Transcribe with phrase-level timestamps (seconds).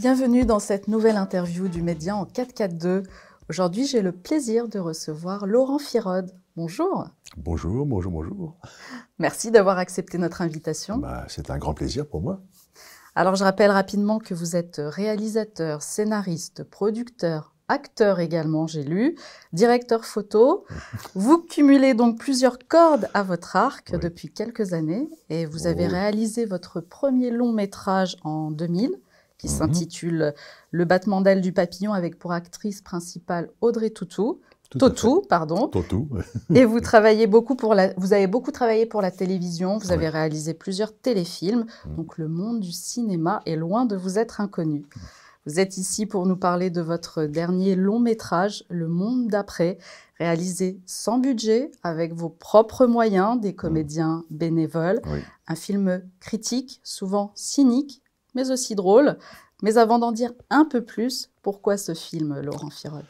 [0.00, 3.02] Bienvenue dans cette nouvelle interview du Média en 442.
[3.50, 6.32] Aujourd'hui, j'ai le plaisir de recevoir Laurent Firode.
[6.56, 7.08] Bonjour.
[7.36, 8.56] Bonjour, bonjour, bonjour.
[9.18, 10.96] Merci d'avoir accepté notre invitation.
[10.96, 12.40] Bah, c'est un grand plaisir pour moi.
[13.14, 19.18] Alors, je rappelle rapidement que vous êtes réalisateur, scénariste, producteur, acteur également, j'ai lu,
[19.52, 20.64] directeur photo.
[21.14, 25.90] Vous cumulez donc plusieurs cordes à votre arc depuis quelques années et vous avez Oh.
[25.92, 28.96] réalisé votre premier long métrage en 2000
[29.40, 29.52] qui Mhm.
[29.52, 30.34] s'intitule
[30.70, 34.40] Le battement d'aile du papillon avec pour actrice principale Audrey Tautou.
[34.78, 35.66] Tautou, pardon.
[35.66, 36.08] Tautou.
[36.54, 39.78] Et vous travaillez beaucoup pour la, vous avez beaucoup travaillé pour la télévision.
[39.78, 41.66] Vous avez réalisé plusieurs téléfilms.
[41.86, 41.96] Mm.
[41.96, 44.84] Donc le monde du cinéma est loin de vous être inconnu.
[45.46, 49.78] Vous êtes ici pour nous parler de votre dernier long métrage, Le Monde d'après,
[50.18, 55.00] réalisé sans budget, avec vos propres moyens, des comédiens bénévoles.
[55.10, 55.20] Oui.
[55.48, 58.02] Un film critique, souvent cynique,
[58.34, 59.16] mais aussi drôle.
[59.62, 63.04] Mais avant d'en dire un peu plus, pourquoi ce film, Laurent Firode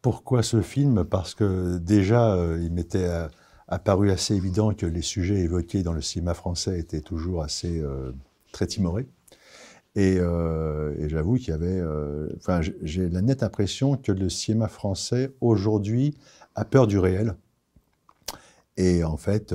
[0.00, 1.04] Pourquoi ce film?
[1.04, 3.28] Parce que déjà, euh, il m'était euh,
[3.68, 8.12] apparu assez évident que les sujets évoqués dans le cinéma français étaient toujours assez euh,
[8.52, 9.06] très timorés.
[9.94, 11.82] Et, et j'avoue qu'il y avait.
[12.38, 16.16] Enfin, j'ai- la nette impression que le cinéma français aujourd'hui
[16.54, 17.36] a peur du réel.
[18.78, 19.54] Et en fait,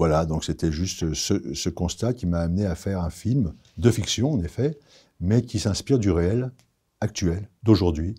[0.00, 4.32] voilà, donc c'était juste ce, constat qui m'a amené à faire un film de fiction,
[4.32, 4.78] en effet,
[5.20, 6.52] mais qui s'inspire du réel
[7.02, 8.14] actuel, d'aujourd'hui.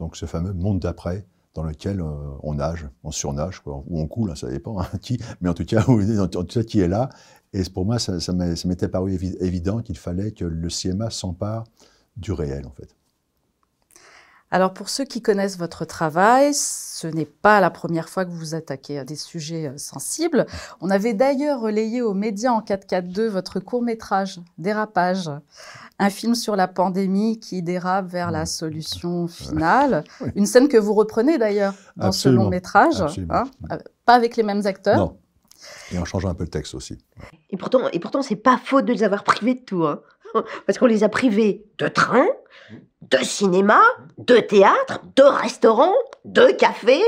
[0.00, 2.06] Donc ce fameux monde d'après, dans lequel euh,
[2.42, 5.64] on nage, on surnage, ou on coule, hein, ça dépend hein, qui, mais en tout
[5.64, 7.10] cas, en tout cas, qui est là.
[7.52, 11.62] Et pour moi, ça, ça m'était paru évi- évident qu'il fallait que le cinéma s'empare
[12.16, 12.96] du réel, en fait.
[14.52, 18.36] Alors pour ceux qui connaissent votre travail, ce n'est pas la première fois que vous
[18.38, 20.46] vous attaquez à des sujets euh, sensibles.
[20.80, 25.30] On avait d'ailleurs relayé aux médias en 442 votre court-métrage Dérapage,
[26.00, 30.04] un film sur la pandémie qui dérape vers la solution finale.
[30.20, 30.30] Oui.
[30.34, 32.42] Une scène que vous reprenez d'ailleurs dans ce Absolument.
[32.44, 33.34] long métrage, Absolument.
[33.34, 34.98] hein, euh, pas avec les mêmes acteurs.
[34.98, 35.16] Non.
[35.92, 36.98] Et en changeant un peu le texte aussi.
[37.50, 40.00] Et pourtant, et pourtant, c'est pas faute de les avoir privés de tout, hein.
[40.66, 42.26] Parce qu'on les a privés de train,
[43.02, 43.80] de cinéma,
[44.18, 47.02] de théâtre, de restaurants, de cafés.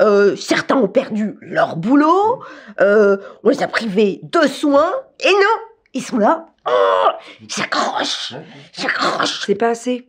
[0.00, 2.42] Euh, certains ont perdu leur boulot.
[2.80, 4.92] Euh, on les a privés de soins.
[5.20, 5.56] Et non,
[5.92, 6.46] ils sont là.
[6.66, 7.08] Oh,
[7.42, 8.32] ils s'accrochent,
[8.76, 9.44] ils s'accrochent.
[9.46, 10.08] C'est pas assez.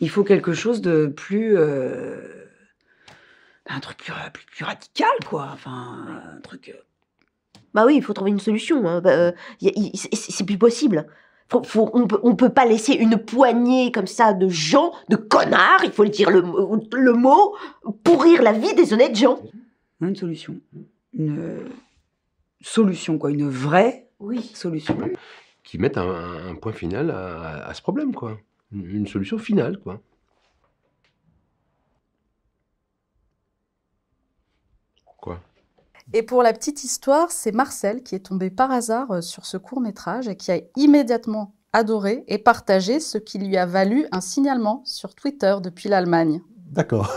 [0.00, 1.56] Il faut quelque chose de plus.
[1.58, 2.48] euh,
[3.66, 5.48] un truc plus, plus, plus radical, quoi.
[5.52, 6.74] Enfin, un truc.
[7.74, 8.86] Bah oui, il faut trouver une solution.
[8.86, 9.00] hein.
[9.00, 9.32] Bah, euh,
[10.12, 11.06] c'est plus possible.
[11.50, 15.16] Faut- faut- on peut, on peut pas laisser une poignée comme ça de gens, de
[15.16, 17.54] connards, il faut le dire le, mot- le mot,
[18.04, 19.38] pourrir la vie des honnêtes gens.
[20.00, 20.56] Une solution.
[21.14, 21.60] Une
[22.62, 23.30] solution, quoi.
[23.30, 24.50] Une vraie Oui.
[24.54, 24.96] solution.
[25.62, 28.38] qui mettent un, point final à, à ce problème, quoi.
[28.72, 30.00] Une, une solution finale, quoi.
[35.18, 35.40] Quoi?
[36.14, 39.56] Et pour la petite histoire, c'est Marcel qui est tombé par hasard euh, sur ce
[39.56, 44.20] court métrage et qui a immédiatement adoré et partagé, ce qui lui a valu un
[44.20, 46.42] signalement sur Twitter depuis l'Allemagne.
[46.70, 47.16] D'accord,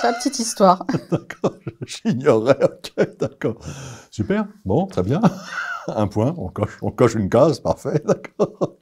[0.00, 0.84] C'est la petite histoire.
[1.10, 1.54] d'accord,
[1.86, 3.56] j'ignorais, ok, d'accord.
[4.10, 5.20] Super, bon, très bien.
[5.88, 8.76] Un point, on coche, on coche une case, parfait, d'accord.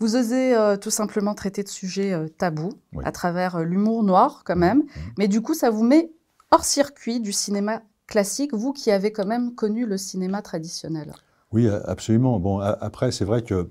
[0.00, 3.04] Vous osez euh, tout simplement traiter de sujets euh, tabous Oui.
[3.06, 5.12] à travers euh, l'humour noir quand même, Mhm.
[5.18, 6.10] mais du coup ça vous met
[6.54, 11.12] hors circuit du cinéma classique, vous qui avez quand même connu le cinéma traditionnel.
[11.50, 12.38] Oui, absolument.
[12.38, 13.70] Bon, après, c'est vrai que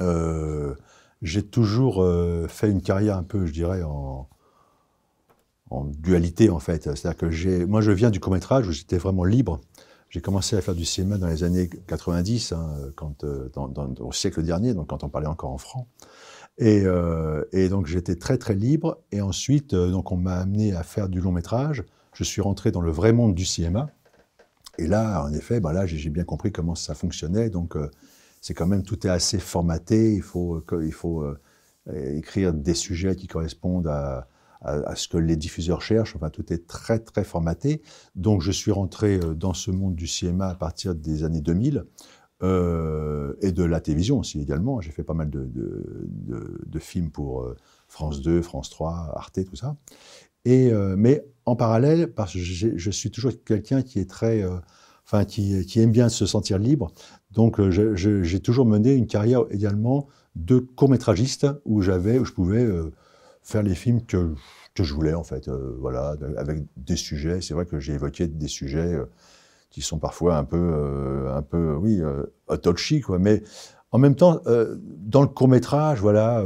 [0.00, 0.74] euh,
[1.22, 4.28] j'ai toujours euh, fait une carrière un peu, je dirais, en,
[5.70, 6.82] dualité, en fait.
[6.82, 9.60] C'est-à-dire que moi, je viens du court-métrage où j'étais vraiment libre.
[10.08, 13.48] J'ai commencé à faire du cinéma dans les années 90, hein, quand, euh,
[14.00, 15.86] au siècle dernier, donc quand on parlait encore en francs.
[16.58, 16.84] Et,
[17.52, 18.98] et donc j'étais très très libre.
[19.12, 21.84] Et ensuite, donc on m'a amené à faire du long métrage.
[22.20, 23.88] Je suis rentré dans le vrai monde du cinéma.
[24.76, 27.48] Et là, en effet, bah là, j'ai bien compris comment ça fonctionnait.
[27.48, 27.90] Donc, euh,
[28.42, 30.16] c'est quand même tout est assez formaté.
[30.16, 31.38] Il faut, euh, il faut euh,
[32.14, 34.28] écrire des sujets qui correspondent à,
[34.60, 36.14] à, ce que les diffuseurs cherchent.
[36.14, 37.80] Enfin, tout est très très formaté.
[38.16, 41.86] Donc, je suis rentré dans ce monde du cinéma à partir des années 2000
[42.42, 44.82] euh, et de la télévision aussi également.
[44.82, 47.50] J'ai fait pas mal de, de, films pour
[47.88, 49.74] France 2, France 3, Arte, tout ça.
[50.44, 54.58] Et, mais en parallèle, parce que je suis toujours quelqu'un qui est très, euh,
[55.04, 56.92] enfin, qui, qui aime bien se sentir libre.
[57.32, 60.06] Donc, euh, j'ai toujours mené une carrière également
[60.36, 62.92] de court-métragiste où j'avais, où je pouvais euh,
[63.42, 64.34] faire les films que,
[64.74, 67.40] que je voulais en fait, voilà, avec des sujets.
[67.40, 68.96] C'est vrai que j'ai évoqué des sujets
[69.70, 72.00] qui sont parfois un peu, un peu, oui,
[72.62, 73.18] touchy, quoi.
[73.18, 73.42] Mais
[73.90, 74.40] en même temps,
[74.98, 76.44] dans le court métrage, voilà,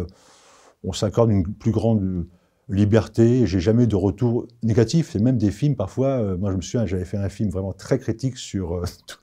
[0.83, 2.27] on s'accorde une plus grande
[2.69, 3.47] liberté.
[3.47, 5.11] J'ai jamais de retour négatif.
[5.13, 6.09] C'est même des films parfois.
[6.09, 9.19] euh, moi, je me souviens, j'avais fait un film vraiment très critique sur euh, tout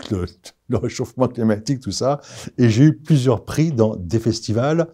[0.69, 2.21] le, réchauffement climatique, tout ça,
[2.57, 4.87] et j'ai eu plusieurs prix dans des festivals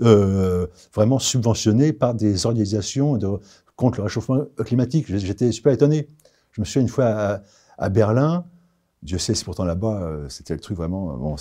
[0.00, 3.18] euh, vraiment subventionnés par des organisations
[3.74, 5.06] contre le réchauffement climatique.
[5.08, 6.08] J'étais super étonné.
[6.52, 7.42] Je me souviens une fois
[7.78, 8.44] à, Berlin.
[9.02, 11.36] Dieu sait, c'est pourtant là-bas, c'était le truc vraiment.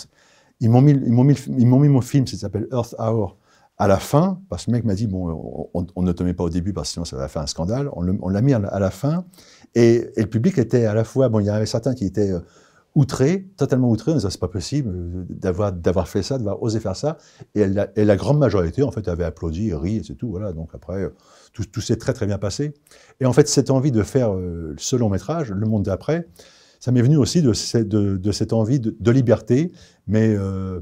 [0.60, 3.38] ils m'ont mis, mis, mis mon film, ça s'appelle Earth Hour,
[3.78, 5.30] à la fin, parce que le mec m'a dit bon,
[5.74, 7.42] on, on- on ne te met pas au début parce que sinon ça va faire
[7.42, 7.90] un scandale.
[7.94, 9.26] On on l'a mis à la, fin,
[9.76, 12.40] et, le public était à la fois bon, il y avait certains qui étaient euh,
[12.96, 15.26] outrés, totalement outrés, en disant c'est pas possible euh,
[15.74, 17.18] d'avoir fait ça, d'avoir osé faire ça,
[17.56, 20.30] et la, grande majorité en fait avait applaudi, ri, et c'est tout.
[20.30, 21.10] Voilà, donc après euh,
[21.54, 22.74] tout, tout s'est très très bien passé.
[23.20, 24.32] Et en fait cette envie de faire
[24.78, 26.28] ce long métrage, Le Monde d'après,
[26.80, 29.72] ça m'est venu aussi de, ce- de- de cette envie de, de liberté,
[30.06, 30.82] mais euh,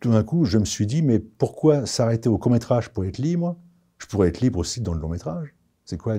[0.00, 3.56] tout d'un coup, je me suis dit, mais pourquoi s'arrêter au court-métrage pour être libre?
[3.98, 5.54] Je pourrais être libre aussi dans le long-métrage.
[5.84, 6.16] C'est quoi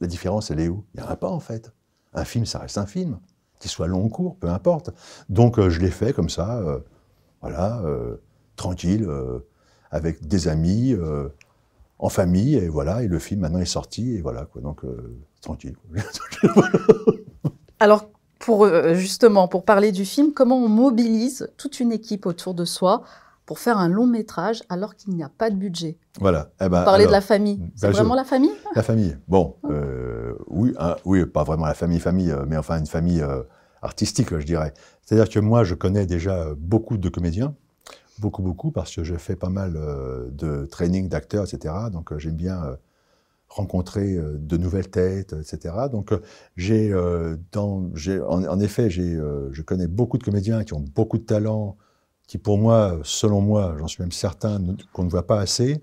[0.00, 0.50] la différence?
[0.50, 0.84] Elle est où?
[0.94, 1.72] Il n'y en a pas, en fait.
[2.14, 3.18] Un film, ça reste un film.
[3.58, 4.90] Qu'il soit long ou court, peu importe.
[5.28, 6.80] Donc, euh, je l'ai fait comme ça, euh,
[7.40, 8.16] voilà, euh,
[8.56, 9.08] tranquille,
[9.90, 10.94] avec des amis,
[11.98, 14.62] en famille, et voilà, et le film maintenant est sorti, et voilà, quoi.
[14.62, 14.82] Donc,
[15.40, 15.76] tranquille.
[17.80, 18.10] Alors,
[18.46, 22.64] pour, euh, justement, pour parler du film, comment on mobilise toute une équipe autour de
[22.64, 23.02] soi
[23.44, 26.50] pour faire un long métrage alors qu'il n'y a pas de budget voilà.
[26.60, 28.52] Eh ben, Parler de la famille, c'est je- vraiment la famille?
[28.76, 29.18] La famille.
[29.26, 33.20] Bon, euh, oui, hein, oui, pas vraiment la famille, famille, euh, mais enfin une famille
[33.20, 33.42] euh,
[33.82, 34.72] artistique, je dirais.
[35.02, 37.52] C'est-à-dire que moi, je connais déjà beaucoup de comédiens,
[38.20, 41.74] beaucoup, beaucoup, parce que je fais pas mal euh, de training d'acteurs, etc.
[41.92, 42.76] Donc, j'aime bien
[43.48, 45.74] rencontrer euh, de nouvelles têtes, etc.
[45.90, 46.20] Donc, euh,
[46.56, 49.18] j'ai, euh, en, effet, j'ai,
[49.50, 51.76] je connais beaucoup de comédiens qui ont beaucoup de talent,
[52.26, 54.60] qui, pour moi, selon moi, j'en suis même certain,
[54.92, 55.82] qu'on ne voit pas assez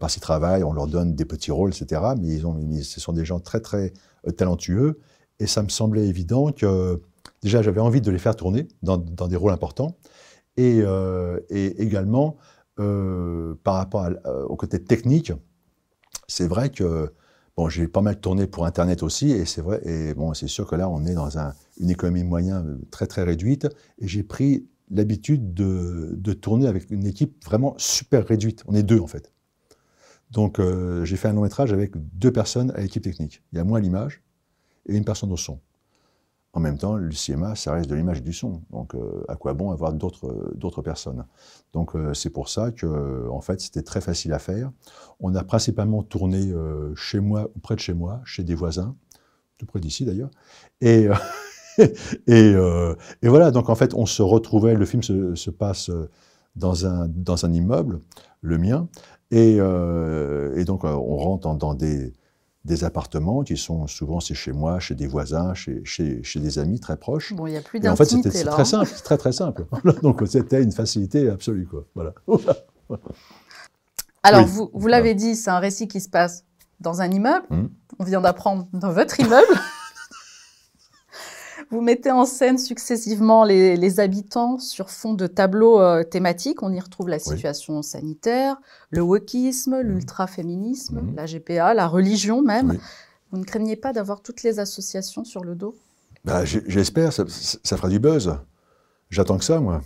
[0.00, 2.02] parce qu'ils travaillent, on leur donne des petits rôles, etc.
[2.20, 3.92] Mais ils ont, ce sont des gens très, très
[4.36, 4.98] talentueux.
[5.38, 7.00] Et ça me semblait évident que,
[7.42, 9.96] déjà, j'avais envie de les faire tourner dans, des rôles importants.
[10.56, 10.82] Et,
[11.50, 12.36] également,
[12.76, 14.08] par rapport
[14.48, 15.32] au côté technique,
[16.28, 17.12] c'est vrai que,
[17.56, 20.66] bon, j'ai pas mal tourné pour Internet aussi, et c'est vrai, et bon, c'est sûr
[20.66, 24.66] que là, on est dans un- une économie euh, très, très réduite, et j'ai pris
[24.90, 28.62] l'habitude de, de tourner avec une équipe vraiment super réduite.
[28.66, 29.32] On est deux, en fait.
[30.30, 33.42] Donc, euh, j'ai fait un long métrage avec deux personnes à l'équipe technique.
[33.52, 34.22] Il y a moi à l'image
[34.88, 35.60] et une personne au son.
[36.54, 38.62] En même temps, le cinéma, ça reste de l'image du son.
[38.70, 41.26] Donc, euh, à quoi bon avoir d'autres euh, personnes?
[41.74, 44.72] Donc, euh, c'est pour ça que, en fait, c'était très facile à faire.
[45.20, 46.52] On a principalement tourné
[46.94, 48.96] chez moi ou près de chez moi, chez des voisins,
[49.58, 50.30] tout près d'ici d'ailleurs.
[50.80, 51.08] Et,
[53.22, 55.90] voilà, donc en fait, on se retrouvait, le film se, se passe
[56.56, 58.00] dans un, immeuble,
[58.40, 58.88] le mien,
[59.30, 59.58] et,
[60.64, 62.14] donc on rentre dans des,
[62.68, 66.60] des appartements qui sont souvent, c'est chez moi, chez des voisins, chez, chez, chez des
[66.60, 67.32] amis très proches.
[67.34, 68.64] Bon, il n'y a plus Et en fait, c'était très hein.
[68.64, 69.66] simple, c'est très très simple.
[70.02, 71.84] donc c'était une facilité absolue, quoi.
[71.96, 72.12] Voilà.
[74.22, 74.50] Alors, Oui.
[74.50, 76.44] vous, vous l'avez dit, c'est un récit qui se passe
[76.80, 77.46] dans un immeuble.
[77.50, 77.70] Mhm.
[77.98, 79.46] On vient d'apprendre dans votre immeuble.
[81.70, 86.62] vous mettez en scène successivement les, les habitants sur fond de tableaux euh, thématiques.
[86.62, 88.56] On y retrouve la situation sanitaire,
[88.90, 91.14] le wokisme, l'ultraféminisme, Mhm.
[91.16, 92.70] la GPA, la religion même.
[92.70, 92.78] Oui.
[93.30, 95.74] Vous ne craignez pas d'avoir toutes les associations sur le dos?
[96.24, 98.34] Bah, J'espère, ça, ça fera du buzz.
[99.10, 99.82] J'attends que ça, moi.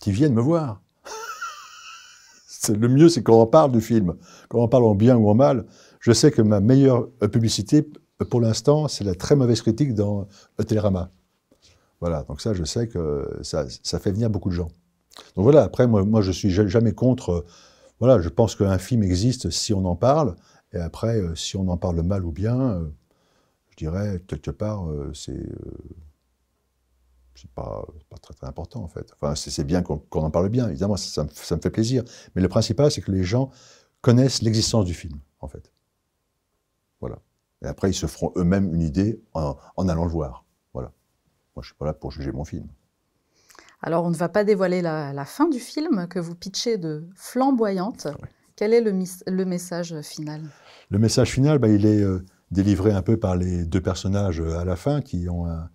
[0.00, 0.80] Qu'ils viennent me voir.
[2.68, 4.14] Le mieux, c'est qu'on en parle du film.
[4.48, 5.66] Qu'on en parle en bien ou en mal.
[6.00, 7.86] Je sais que ma meilleure euh, publicité,
[8.30, 10.26] pour l'instant, c'est la très mauvaise critique dans
[10.66, 11.10] Télérama.
[12.00, 14.70] Voilà, donc ça, je sais que ça, ça fait venir beaucoup de gens.
[15.36, 17.30] Donc voilà, après, moi, moi je suis ja- jamais contre.
[17.32, 17.46] euh,
[18.00, 20.36] voilà, je pense qu'un film existe si on en parle.
[20.72, 22.88] Et après, euh, si on en parle mal ou bien, euh,
[23.70, 25.46] je dirais, quelque part, c'est
[27.34, 27.84] c'est pas,
[28.22, 29.12] très, important, en fait.
[29.20, 32.04] Enfin, c'est bien qu'on en parle bien, évidemment, ça, ça me, ça me fait plaisir.
[32.34, 33.50] Mais le principal, c'est que les gens
[34.00, 35.72] connaissent l'existence du film, en fait.
[37.00, 37.18] Voilà.
[37.62, 40.44] Et après, ils se feront eux-mêmes une idée en, en allant le voir.
[40.72, 40.92] Voilà.
[41.56, 42.66] Moi, je suis pas là pour juger mon film.
[43.82, 47.06] Alors, on ne va pas dévoiler la, la fin du film que vous pitchez de
[47.14, 48.08] flamboyante.
[48.56, 48.92] Quel est le,
[49.44, 50.42] message final?
[50.90, 54.58] Le message final, bah, il est euh, délivré un peu par les deux personnages euh,
[54.58, 55.68] à la fin qui ont un,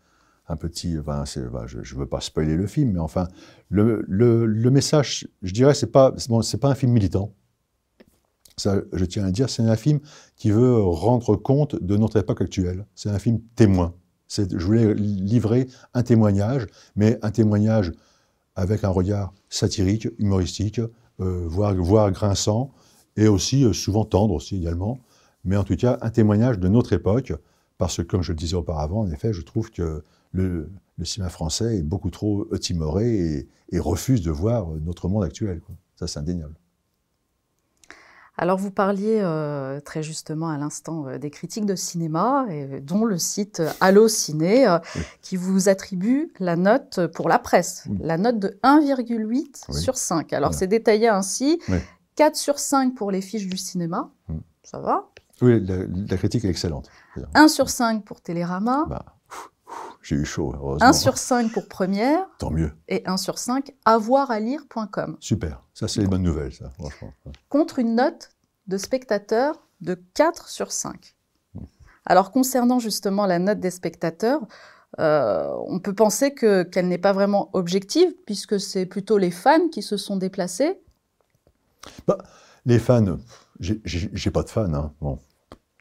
[0.48, 0.98] un petit.
[0.98, 3.28] enfin, c'est- bah, je ne veux pas spoiler le film, mais enfin,
[3.70, 7.34] le, le- le message, je dirais, c'est pas, bon, pas un film militant.
[8.60, 10.00] Ça, je tiens à dire, c'est un film
[10.36, 12.86] qui veut rendre compte de notre époque actuelle.
[12.96, 13.94] C'est un film témoin.
[14.30, 17.92] Je voulais livrer un témoignage, mais un témoignage
[18.56, 20.80] avec un regard satirique, humoristique,
[21.22, 22.72] euh, voire, grinçant,
[23.16, 25.00] et aussi euh, souvent tendre aussi également,
[25.44, 27.34] mais en tout cas un témoignage de notre époque,
[27.78, 30.70] parce que comme je le disais auparavant, en effet, je trouve que le,
[31.04, 35.62] cinéma français est beaucoup trop timoré et, refuse de voir notre monde actuel.
[35.96, 36.56] Ça, c'est indéniable.
[38.42, 43.04] Alors, vous parliez euh, très justement à l'instant euh, des critiques de cinéma, et, dont
[43.04, 45.02] le site Allociné, euh, Oui.
[45.22, 47.98] qui vous attribue la note pour la presse, Oui.
[48.02, 49.76] la note de 1,8 Oui.
[49.82, 50.32] sur 5.
[50.32, 50.58] Alors, Voilà.
[50.58, 51.80] c'est détaillé ainsi Oui.
[52.16, 54.38] 4 sur 5 pour les fiches du cinéma, Mm.
[54.64, 55.10] ça va?
[55.42, 55.76] Oui, la,
[56.10, 56.90] la critique est excellente.
[57.34, 59.06] 1 sur 5 pour Télérama, Bah,
[60.10, 60.88] J'ai eu chaud, heureusement.
[60.88, 62.72] 1 sur 5 pour Première, Tant mieux.
[62.88, 65.62] et 1 sur 5 avoiralire.com, Super.
[65.76, 67.14] Ça, c'est les bonnes nouvelles, ça, franchement.
[67.48, 68.32] contre une note
[68.66, 71.16] de spectateurs de 4 sur 5.
[71.54, 71.60] Mm.
[72.08, 74.42] Alors concernant justement la note des spectateurs,
[75.00, 79.70] euh, on peut penser que qu'elle n'est pas vraiment objective puisque c'est plutôt les fans
[79.72, 80.82] qui se sont déplacés.
[82.66, 83.18] Les fans,
[83.60, 84.92] j'ai- j'ai j'ai pas de fans, hein.
[85.02, 85.20] Bon,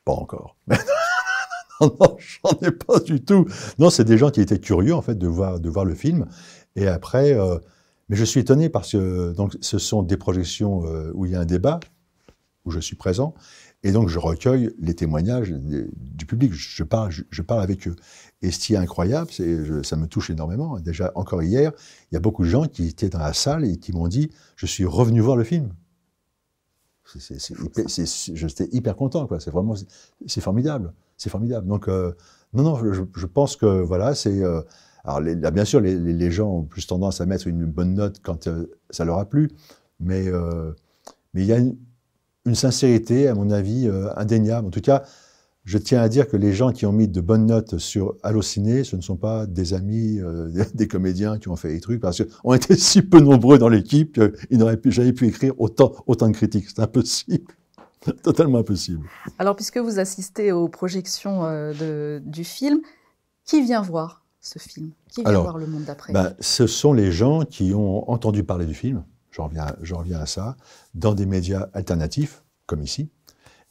[0.05, 0.55] pas encore.
[2.01, 3.47] non, j'en ai pas du tout.
[3.79, 6.27] Non, c'est des gens qui étaient curieux, en fait, de voir, le film.
[6.77, 7.59] Et après, euh,
[8.09, 11.35] mais je suis étonné parce que donc, ce sont des projections euh, où il y
[11.35, 11.81] a un débat,
[12.65, 13.35] où je suis présent.
[13.85, 16.53] Et donc, je recueille les témoignages du public.
[16.53, 17.95] Je parle, je, parle avec eux.
[18.43, 19.31] Et ce qui est incroyable,
[19.85, 20.81] ça me touche énormément.
[20.81, 21.73] Déjà, encore hier,
[22.11, 24.31] il y a beaucoup de gens qui étaient dans la salle et qui m'ont dit
[24.57, 25.71] Je suis revenu voir le film.
[25.71, 25.73] C'est- c'est- c'est
[26.19, 26.98] hyper- c'est- c'est-
[28.35, 29.41] J'étais hyper content, quoi.
[29.41, 29.75] C'est vraiment,
[30.27, 30.93] c'est formidable.
[31.17, 31.67] C'est formidable.
[31.67, 32.13] Donc, euh,
[32.53, 34.43] non, non, je, je pense que, voilà, c'est.
[34.43, 34.63] euh,
[35.05, 37.95] alors, les- là, bien sûr, les, les- gens ont plus tendance à mettre une bonne
[37.95, 39.51] note quand euh, ça leur a plu.
[40.01, 40.73] Mais euh,
[41.35, 41.77] mais il y a une,
[42.47, 44.69] une sincérité, à mon avis, euh, indéniable.
[44.69, 45.05] En tout cas,
[45.69, 48.85] je tiens à dire que les gens qui ont mis de bonnes notes sur Allociné,
[48.85, 52.23] ce ne sont pas des amis, euh, des, comédiens qui ont fait des trucs, parce
[52.23, 56.33] qu'on était si peu nombreux dans l'équipe qu'ils n'auraient jamais pu écrire autant, autant de
[56.33, 56.71] critiques.
[56.71, 57.53] C'est impossible.
[58.23, 59.07] Totalement impossible.
[59.39, 62.81] Alors puisque vous assistez aux projections euh, de- du film,
[63.45, 64.93] qui vient voir ce film?
[65.11, 66.15] Qui vient Alors, voir le monde d'après?
[66.15, 70.21] Ben, ce sont les gens qui ont entendu parler du film, j'en reviens, j'en reviens
[70.21, 70.57] à ça,
[70.95, 73.11] dans des médias alternatifs, comme ici.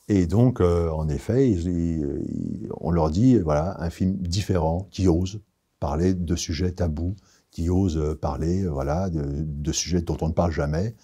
[0.09, 5.41] Et donc, euh, en effet, ils- on leur dit, voilà, un film différent, qui ose
[5.79, 7.15] parler de sujets tabous,
[7.51, 10.95] qui ose euh, parler, euh, voilà, de, sujets dont on ne parle jamais.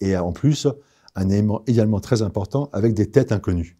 [0.00, 0.68] Et en plus,
[1.14, 3.78] un élément également très important, avec des têtes inconnues.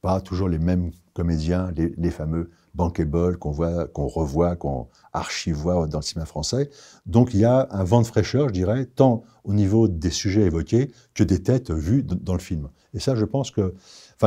[0.00, 5.86] Pas toujours les mêmes comédiens, les, les fameux bankable qu'on voit, qu'on revoit, qu'on archivoit
[5.86, 6.70] dans le cinéma français.
[7.06, 10.42] Donc il y a un vent de fraîcheur, je dirais, tant au niveau des sujets
[10.42, 12.68] évoqués que des têtes vues dans le film.
[12.92, 13.74] Et ça, je pense que,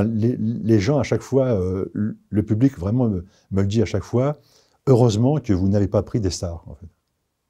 [0.04, 4.38] les, gens à chaque fois, euh, le- public vraiment me, le dit à chaque fois.
[4.86, 6.63] Heureusement que vous n'avez pas pris des stars.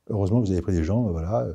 [0.09, 1.53] Heureusement que vous avez pris des gens, euh, voilà, euh,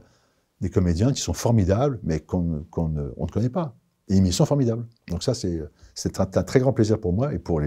[0.60, 3.74] des comédiens qui sont formidables, mais qu'on ne- connaît pas.
[4.08, 4.86] Et ils sont formidables.
[5.08, 7.60] Donc ça, c'est un, très grand plaisir pour moi et pour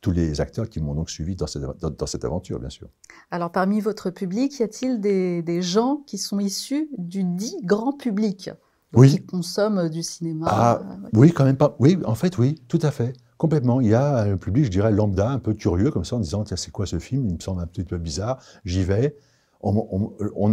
[0.00, 2.88] tous les acteurs qui m'ont donc suivi dans cette, aventure, bien sûr.
[3.30, 7.92] Alors parmi votre public, y a-t-il des, des gens qui sont issus du dit grand
[7.92, 8.50] public?
[8.94, 9.10] Oui.
[9.10, 11.10] Qui consomment du cinéma Ah, euh, ouais.
[11.14, 11.76] Oui, quand même pas.
[11.78, 13.12] Oui, en fait, oui, tout à fait.
[13.38, 13.80] Complètement.
[13.80, 16.44] Il y a un public, je dirais, lambda, un peu curieux, comme ça, en disant,
[16.44, 17.26] tiens, c'est quoi ce film?
[17.26, 18.38] Il me semble un petit peu bizarre.
[18.64, 19.16] J'y vais.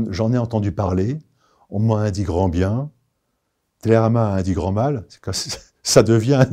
[0.10, 1.20] J'en ai entendu parler.
[1.70, 2.91] On m'a dit grand bien.
[3.82, 5.06] Télérama a dit grand mal.
[5.22, 5.32] Quand-
[5.84, 6.44] Ça devient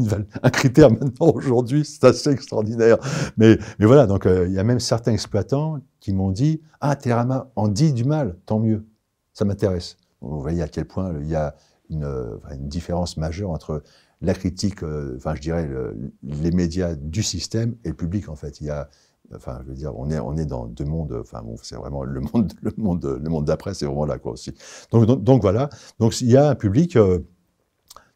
[0.44, 1.84] un critère maintenant aujourd'hui.
[1.84, 2.98] C'est assez extraordinaire.
[3.36, 6.94] Mais, mais voilà, donc euh, il y a même certains exploitants qui m'ont dit, ah,
[6.94, 8.86] Télérama en dit du mal, tant mieux.
[9.32, 9.96] Ça m'intéresse.
[10.20, 11.56] Vous voyez à quel point il y a
[11.90, 13.82] une, différence majeure entre
[14.20, 18.36] la critique, euh, enfin je dirais le- les médias du système et le public en
[18.36, 18.60] fait.
[18.60, 18.88] Il y a,
[19.34, 21.12] enfin je veux dire, on est on est dans deux mondes.
[21.20, 24.32] Enfin bon, c'est vraiment le monde le monde le monde d'après, c'est vraiment là quoi
[24.32, 24.54] aussi.
[24.92, 25.68] Donc donc, donc, voilà.
[25.98, 27.18] Donc il y a un public euh,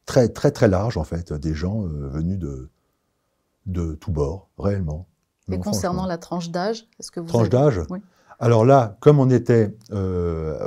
[0.06, 2.70] très très très large en fait, des gens euh, venus de
[3.66, 5.06] de tous bords réellement.
[5.50, 7.98] Et Non, concernant la tranche d'âge, est-ce que vous Tranche avez- d'âge Oui.
[8.38, 9.74] Alors là, comme on était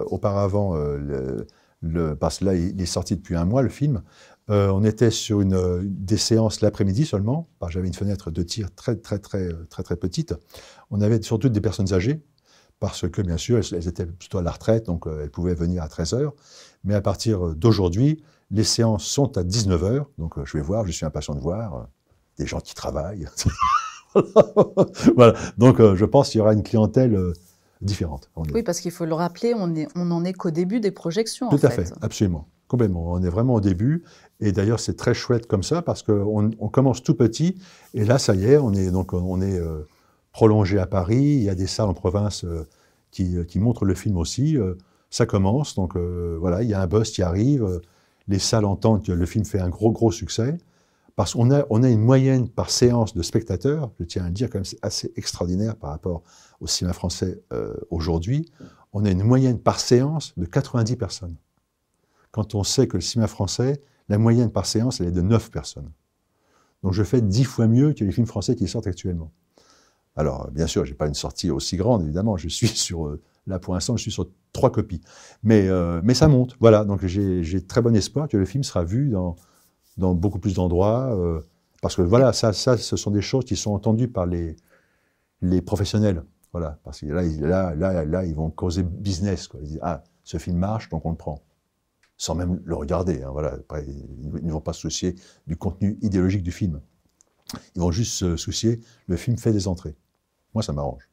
[0.07, 1.47] auparavant, le,
[2.19, 4.01] parce que là, il est sorti depuis un mois, le film,
[4.49, 8.95] euh, on était sur une, des séances l'après-midi seulement, j'avais une fenêtre de tir très,
[8.95, 10.33] très, très, très, très petite.
[10.89, 12.21] On avait surtout des personnes âgées,
[12.79, 15.53] parce que, bien sûr, elles, elles étaient plutôt à la retraite, donc euh, elles pouvaient
[15.53, 16.33] venir à 13 heures.
[16.83, 20.85] Mais à partir d'aujourd'hui, les séances sont à 19 heures, donc euh, je vais voir,
[20.85, 21.87] je suis impatient de voir
[22.37, 23.27] des gens qui travaillent.
[25.15, 25.33] voilà.
[25.57, 27.33] Donc, je pense qu'il y aura une clientèle
[27.83, 30.91] euh, Oui, parce qu'il faut le rappeler, on est- on n'en est qu'au début des
[30.91, 31.49] projections.
[31.49, 31.91] Tout en à fait.
[32.01, 32.47] absolument.
[32.67, 33.11] Complètement.
[33.11, 34.03] On est vraiment au début.
[34.39, 37.57] Et d'ailleurs, c'est très chouette comme ça parce qu'on on commence tout petit.
[37.93, 39.81] Et là, ça y est, on est, donc, on est euh,
[40.31, 41.17] prolongé à Paris.
[41.21, 42.65] Il y a des salles en province euh,
[43.11, 44.57] qui, qui montrent le film aussi.
[44.57, 44.75] Euh,
[45.13, 47.79] Ça commence, donc euh, voilà, il y a un buzz qui arrive, euh,
[48.29, 50.57] les salles entendent que le film fait un gros, gros succès,
[51.21, 54.31] parce qu'on a, on a une moyenne par séance de spectateurs, je tiens à le
[54.31, 56.23] dire, quand même, c'est assez extraordinaire par rapport
[56.61, 58.49] au cinéma français euh, aujourd'hui,
[58.91, 61.35] on a une moyenne par séance de 90 personnes.
[62.31, 65.51] Quand on sait que le cinéma français, la moyenne par séance, elle est de 9
[65.51, 65.91] personnes.
[66.81, 69.31] Donc je fais 10 fois mieux que les films français qui sortent actuellement.
[70.15, 72.35] Alors, bien sûr, j'ai pas une sortie aussi grande, évidemment.
[72.35, 75.01] Je suis sur, euh, là pour l'instant, je suis sur trois copies.
[75.43, 76.83] Mais, euh, mais ça monte, voilà.
[76.83, 79.35] Donc j'ai très bon espoir que le film sera vu dans,
[79.97, 81.13] dans beaucoup plus d'endroits.
[81.15, 81.41] euh,
[81.81, 84.55] parce que voilà, ça, ça, ce sont des choses qui sont entendues par les,
[85.41, 86.23] les professionnels.
[86.51, 86.79] Voilà.
[86.83, 89.47] Parce que là, là, là, là, ils vont causer business.
[89.47, 89.59] Quoi.
[89.61, 91.41] Ils disent, ah, ce film marche, donc on le prend.
[92.17, 93.23] Sans même le regarder.
[93.23, 93.53] hein, voilà.
[93.53, 95.15] Après, ils ne vont pas se soucier
[95.47, 96.81] du contenu idéologique du film.
[97.75, 99.95] Ils vont juste se soucier, le film fait des entrées.
[100.53, 101.09] Moi, ça m'arrange.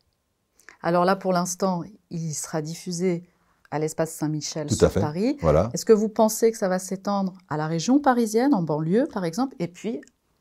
[0.83, 3.25] Alors là, pour l'instant, il sera diffusé
[3.71, 5.01] à l'espace Saint-Michel sur fait.
[5.01, 5.37] Paris.
[5.41, 5.71] Voilà.
[5.75, 9.25] Est-ce que vous pensez que ça va s'étendre à la région parisienne, en banlieue par
[9.25, 10.01] exemple, et puis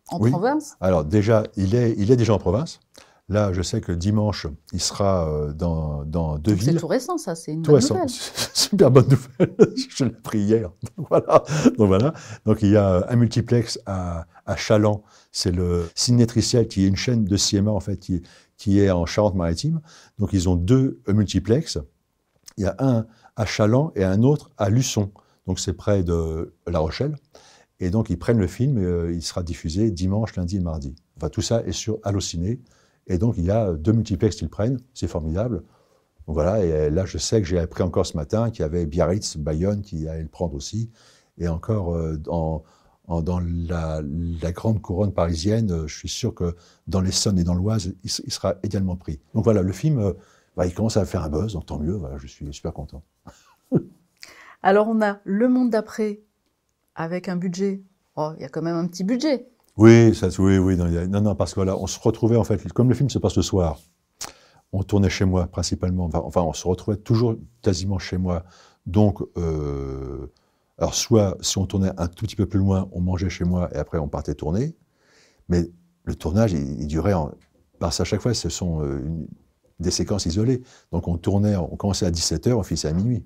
[0.10, 0.32] en Oui.
[0.32, 0.76] province?
[0.80, 2.80] Alors déjà, il est, il est déjà en province.
[3.30, 6.80] Là, je sais que dimanche, il sera euh, dans, dans deux Donc C'est villes.
[6.80, 7.96] tout récent, ça, c'est une Tout bonne récent.
[7.96, 8.10] nouvelle.
[8.54, 9.56] Super bonne nouvelle.
[9.90, 10.70] je l'ai appris hier.
[10.98, 11.44] Donc voilà.
[11.78, 12.14] Donc voilà.
[12.46, 15.04] Donc il y a un multiplex à, à Chaland.
[15.34, 18.24] C'est le Cinétriciel qui est une chaîne de cinéma en fait qui,
[18.56, 19.82] qui est en Charente-Maritime.
[20.20, 21.80] Donc ils ont deux euh, multiplex.
[22.58, 25.12] Il y a un à Chaland et un autre à Luçon.
[25.46, 27.16] Donc c'est près de La Rochelle.
[27.80, 30.96] Et donc ils prennent le film et euh, il sera diffusé dimanche, lundi et mardi.
[31.16, 32.60] Enfin tout ça est sur Allociné.
[33.06, 34.80] Et donc il y a deux multiplex qu'ils prennent.
[34.94, 35.64] C'est formidable.
[36.26, 38.86] Voilà, et euh, là, je sais que j'ai appris encore ce matin qu'il y avait
[38.86, 40.92] Biarritz, Bayonne qui allait le prendre aussi.
[41.38, 42.64] Et encore, euh, dans
[43.08, 44.02] la,
[44.52, 46.56] grande couronne parisienne, je suis sûr que
[46.88, 49.22] dans l'Essonne et dans l'Oise, il, il sera également pris.
[49.34, 50.14] Donc voilà, le film,
[50.58, 53.04] bah, il commence à faire un buzz, donc tant mieux, voilà, je suis super content.
[54.64, 56.22] Alors on a Le Monde d'après
[56.96, 57.84] avec un budget.
[58.16, 59.48] Oh, il y a quand même un petit budget.
[59.78, 62.74] Oui, ça, oui, oui, non, non, non, parce que voilà, on se retrouvait, en fait,
[62.74, 63.78] comme le film se passe le soir,
[64.74, 68.44] on tournait chez moi principalement, enfin, enfin, on se retrouvait toujours quasiment chez moi.
[68.88, 70.26] Donc, euh,
[70.80, 73.70] alors soit si on tournait un tout petit peu plus loin, on mangeait chez moi
[73.74, 74.76] et après on partait tourner.
[75.50, 75.70] Mais
[76.06, 77.32] le tournage, il, il durait, en,
[77.78, 79.28] parce qu'à chaque fois, ce sont euh, une-
[79.80, 80.62] des séquences isolées.
[80.92, 83.24] Donc on tournait, on commençait à 17h, on finissait à minuit.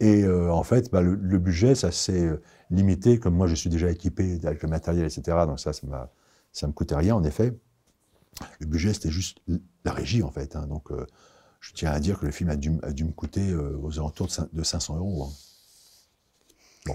[0.00, 3.54] Et euh, en fait, bah, le, le budget, ça s'est euh, limité, comme moi je
[3.54, 5.22] suis déjà équipé avec le matériel, etc.
[5.46, 6.12] Donc ça, ça
[6.52, 7.52] ça me coûtait rien, en effet.
[8.60, 9.38] Le budget, c'était juste
[9.84, 10.56] la régie, en fait.
[10.56, 10.66] hein.
[10.66, 11.06] Donc, euh,
[11.60, 13.98] je tiens à dire que le film a dû, a dû me coûter euh, aux
[13.98, 15.24] alentours de, cin- de 500 euros.
[16.88, 16.92] hein.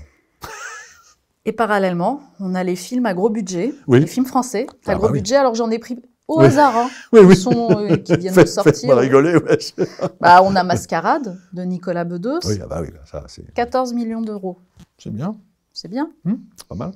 [1.45, 3.99] Et parallèlement, on a les films à gros budget, Oui.
[3.99, 5.19] les films français à Ah gros bah oui.
[5.19, 5.35] budget.
[5.35, 6.45] Alors j'en ai pris au Oui.
[6.45, 7.35] hasard, hein, Oui, qui, oui.
[7.35, 8.73] sont, euh, qui viennent de sortir.
[8.73, 9.57] Faites-moi rigoler, ouais.
[10.21, 14.21] Bah, on a Mascarade de Nicolas Bedos, Oui, ah bah oui, ça, c'est 14 millions
[14.21, 14.57] d'euros.
[14.97, 15.35] c'est bien,
[15.73, 16.11] C'est bien.
[16.57, 16.91] c'est pas mal.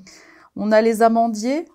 [0.55, 1.67] On a Les Amandiers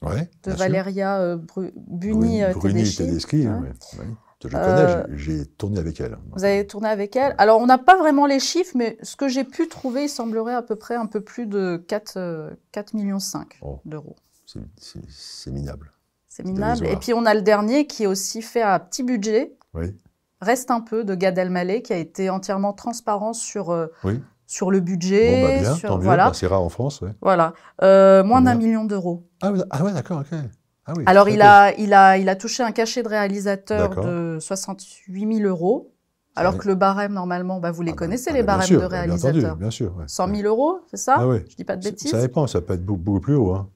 [0.00, 0.52] Ouais, de.
[0.52, 2.96] Valéria euh, Bru- Bruni, Buni euh, Bruni Tedeschi.
[2.98, 3.62] Tedeschi, hein.
[3.64, 4.04] ouais.
[4.44, 6.16] Je Euh, connais, j'ai j'ai tourné avec elle.
[6.36, 7.34] Vous avez tourné avec elle.
[7.38, 10.54] Alors, on n'a pas vraiment les chiffres, mais ce que j'ai pu trouver, il semblerait
[10.54, 13.80] à peu près un peu plus de 4, euh, 4 millions 5 Oh.
[13.84, 14.14] d'euros.
[14.46, 15.90] C'est- C'est c'est minable.
[16.28, 16.86] C'est minable.
[16.86, 19.94] Et puis, on a le dernier qui est aussi fait à petit budget, Oui,
[20.40, 24.22] Reste un peu de Gad Elmaleh, qui a été entièrement transparent sur, euh, oui.
[24.46, 25.40] sur le budget.
[25.42, 26.04] Bon, bah bien, sur- tant mieux.
[26.04, 26.26] voilà.
[26.26, 27.10] Bah, c'est rare en France, ouais.
[27.20, 27.54] voilà.
[27.82, 29.26] Euh, moins d'un million d'euros.
[29.42, 30.38] Ah, ouais, ah ouais, d'accord, ok.
[30.86, 34.38] Ah oui, Alors, il a, il, a, il a touché un cachet de réalisateur de
[34.40, 35.92] 68 000 euros.
[36.36, 38.66] Alors que le barème, normalement, bah, vous les Ah bah, connaissez, ah les bah, barèmes
[38.68, 39.56] sûr, de bien entendu, réalisateurs.
[39.56, 40.04] Bien sûr, ouais.
[40.06, 41.44] 100 000 euros, c'est ça Ah ouais.
[41.48, 43.54] Je dis pas de bêtises Ça dépend, ça peut être beaucoup, beaucoup plus haut.
[43.54, 43.68] Hein.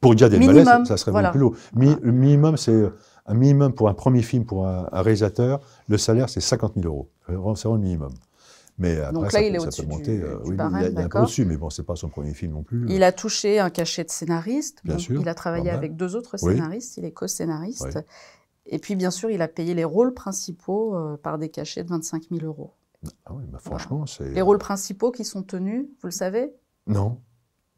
[0.00, 1.30] Pour Gad Elmaleh, ça, Minimum, ça serait voilà.
[1.30, 1.54] plus haut.
[1.74, 2.90] Mi- Le minimum, c'est
[3.26, 6.86] un minimum pour un premier film, pour un, un réalisateur, le salaire, c'est 50 000
[6.86, 7.10] euros.
[7.26, 8.12] C'est vraiment c'est vraiment le minimum.
[8.78, 10.88] Mais après, Donc là, ça, il est au-dessus du- euh, oui, barème, il y a,
[10.88, 12.86] il y a un peu au-dessus, mais bon, c'est pas son premier film non plus.
[12.88, 14.78] Il a touché un cachet de scénariste.
[14.84, 16.54] Bien sûr, il a travaillé avec deux autres Oui.
[16.54, 16.96] scénaristes.
[16.96, 17.88] Il est co-scénariste.
[17.94, 18.00] Oui.
[18.72, 21.88] Et puis, bien sûr, il a payé les rôles principaux euh, par des cachets de
[21.90, 22.72] 25 000 euros.
[23.26, 24.30] Ah oui, bah, franchement, c'est.
[24.30, 26.52] Les rôles principaux qui sont tenus, vous le savez,
[26.86, 27.18] Non.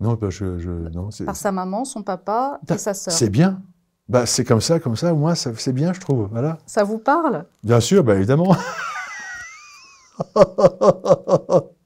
[0.03, 1.25] Non, bah, je, je- non, c'est.
[1.25, 3.15] par sa maman, son papa et sa sœur.
[3.15, 3.63] C'est bien.
[4.09, 6.29] Bah, c'est comme ça, comme ça, ça- c'est bien, je trouve.
[6.33, 6.59] Voilà.
[6.67, 7.47] Ça vous parle?
[7.63, 8.55] Bien sûr, bah, évidemment.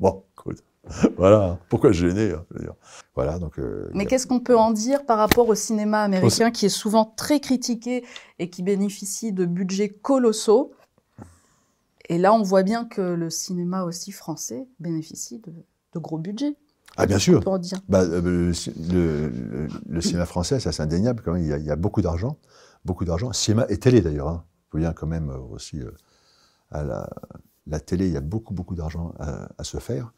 [0.00, 0.62] bon, écoute.
[1.16, 1.58] Voilà.
[1.68, 2.74] Pourquoi se gêner hein, je veux dire.
[3.14, 3.58] Voilà, donc.
[3.58, 6.70] euh, Mais a- qu'est-ce qu'on peut en dire par rapport au cinéma américain qui est
[6.70, 8.04] souvent très critiqué
[8.38, 10.72] et qui bénéficie de budgets colossaux?
[12.08, 15.52] Et là, on voit bien que le cinéma aussi français bénéficie de,
[15.92, 16.56] de gros budgets.
[16.96, 17.40] Ah, bien sûr.
[17.58, 17.78] dire.
[17.88, 18.52] Bah, euh, le,
[18.92, 21.42] le- le- le cinéma français, ça c'est indéniable quand même.
[21.42, 22.38] Il y a, il y a beaucoup d'argent,
[22.84, 23.32] beaucoup d'argent.
[23.32, 24.28] Cinéma et télé d'ailleurs.
[24.28, 24.44] Hein.
[24.46, 25.90] Il faut bien quand même euh, aussi euh,
[26.70, 27.08] à la,
[27.66, 30.12] la télé, il y a beaucoup, beaucoup d'argent à, à se faire.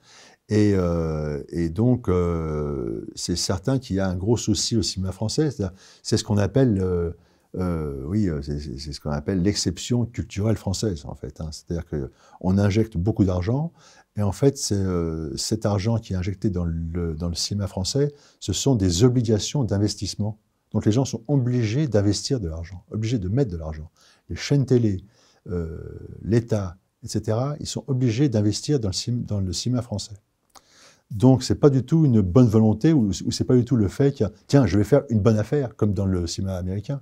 [0.49, 5.13] Et, euh, et donc, euh, c'est certain qu'il y a un gros souci au cinéma
[5.13, 5.51] français.
[6.03, 8.59] C'est ce qu'on appelle, euh, oui, c'est
[8.93, 11.41] ce qu'on appelle l'exception culturelle française, en fait.
[11.43, 11.51] hein.
[11.53, 13.73] C'est-à-dire qu'on injecte beaucoup d'argent,
[14.17, 18.75] et en fait, euh, cet argent qui est injecté dans le, cinéma français, ce sont
[18.75, 20.39] des obligations d'investissement.
[20.73, 23.91] Donc, les gens sont obligés d'investir de l'argent, obligés de mettre de l'argent.
[24.29, 25.05] Les chaînes télé,
[25.49, 25.79] euh,
[26.23, 28.91] l'État, etc., ils sont obligés d'investir dans
[29.41, 30.17] le, cinéma français.
[31.13, 33.89] Donc, c'est pas du tout une bonne volonté ou, ou c'est pas du tout le
[33.89, 37.01] fait a, tiens, je vais faire une bonne affaire, comme dans le cinéma américain,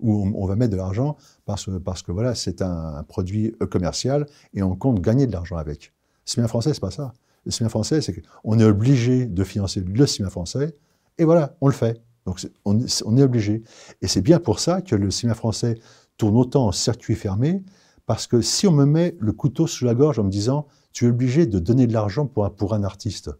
[0.00, 4.62] où on, va mettre de l'argent parce, que- que voilà, c'est un, produit commercial et
[4.62, 5.92] on compte gagner de l'argent avec.
[6.28, 7.14] Le cinéma français, c'est pas ça.
[7.46, 10.76] Le cinéma français, c'est qu'on est obligé de financer le cinéma français
[11.16, 12.02] et voilà, on le fait.
[12.26, 13.62] Donc, on est obligé.
[14.02, 15.80] Et c'est bien pour ça que le cinéma français
[16.18, 17.64] tourne autant en circuit fermé,
[18.04, 21.06] parce que si on me met le couteau sous la gorge en me disant tu
[21.06, 23.30] es obligé de donner de l'argent pour un, pour un artiste,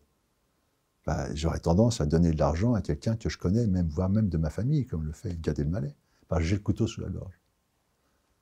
[1.05, 4.31] bah, j'aurais tendance à donner de l'argent à quelqu'un que je connais, même, voire même
[4.31, 5.95] de ma famille, comme le fait Gad Elmaleh.
[6.27, 7.39] Parce que j'ai le couteau sous la gorge.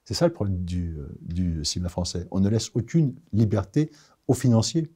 [0.05, 2.29] C'est ça le problème du, euh, du cinéma français.
[2.31, 3.91] On ne laisse aucune liberté
[4.29, 4.91] aux financiers.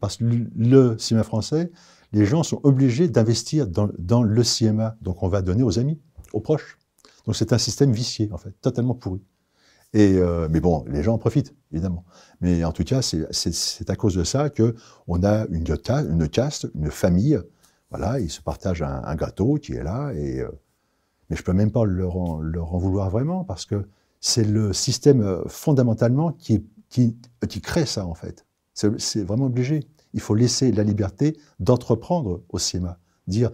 [0.00, 0.24] Parce que
[0.56, 1.70] le, cinéma français,
[2.12, 4.96] les gens sont obligés d'investir dans, le cinéma.
[5.00, 5.98] Donc on va donner aux amis,
[6.32, 6.78] aux proches.
[7.26, 9.22] Donc c'est un système vicié, en fait, totalement pourri.
[9.94, 12.04] Et, euh, mais bon, les gens en profitent, évidemment.
[12.40, 14.74] Mais en tout cas, c'est- à cause de ça que
[15.06, 17.38] on a une, ca- une caste, une famille.
[17.90, 20.12] Voilà, ils se partagent un, gâteau qui est là.
[20.14, 20.50] Et, euh,
[21.30, 22.40] mais je peux même pas leur en,
[22.78, 23.88] vouloir vraiment parce que
[24.20, 26.66] c'est le système euh, fondamentalement qui
[27.62, 28.44] crée ça en fait.
[28.74, 29.86] C'est vraiment obligé.
[30.12, 32.98] Il faut laisser la liberté d'entreprendre au cinéma.
[33.26, 33.50] Dire,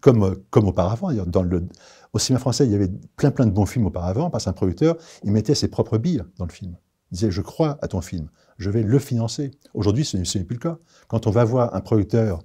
[0.00, 1.66] comme, comme auparavant, dans le,
[2.12, 4.96] au cinéma français, il y avait plein plein de bons films auparavant, parce qu'un producteur,
[5.24, 6.76] il mettait ses propres billes dans le film.
[7.10, 9.50] Il disait, je crois à ton film, je vais le financer.
[9.74, 10.78] Aujourd'hui, ce n'est plus le cas.
[11.08, 12.42] Quand on va voir un producteur,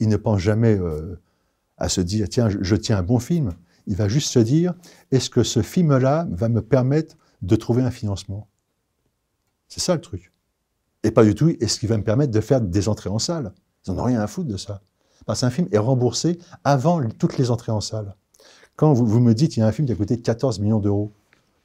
[0.00, 1.20] il ne pense jamais euh,
[1.76, 3.52] à se dire, tiens, je tiens un bon film.
[3.86, 4.74] Il va juste se dire,
[5.12, 8.48] est-ce que ce film-là va me permettre de trouver un financement?
[9.68, 10.29] C'est ça le truc.
[11.02, 13.52] Et pas du tout, est-ce qu'il va me permettre de faire des entrées en salle
[13.86, 14.82] Ils n'en ont rien à foutre de ça.
[15.26, 18.14] Parce qu'un film est remboursé avant toutes les entrées en salle.
[18.76, 21.12] Quand vous, me dites qu'il y a un film qui a coûté 14 millions d'euros,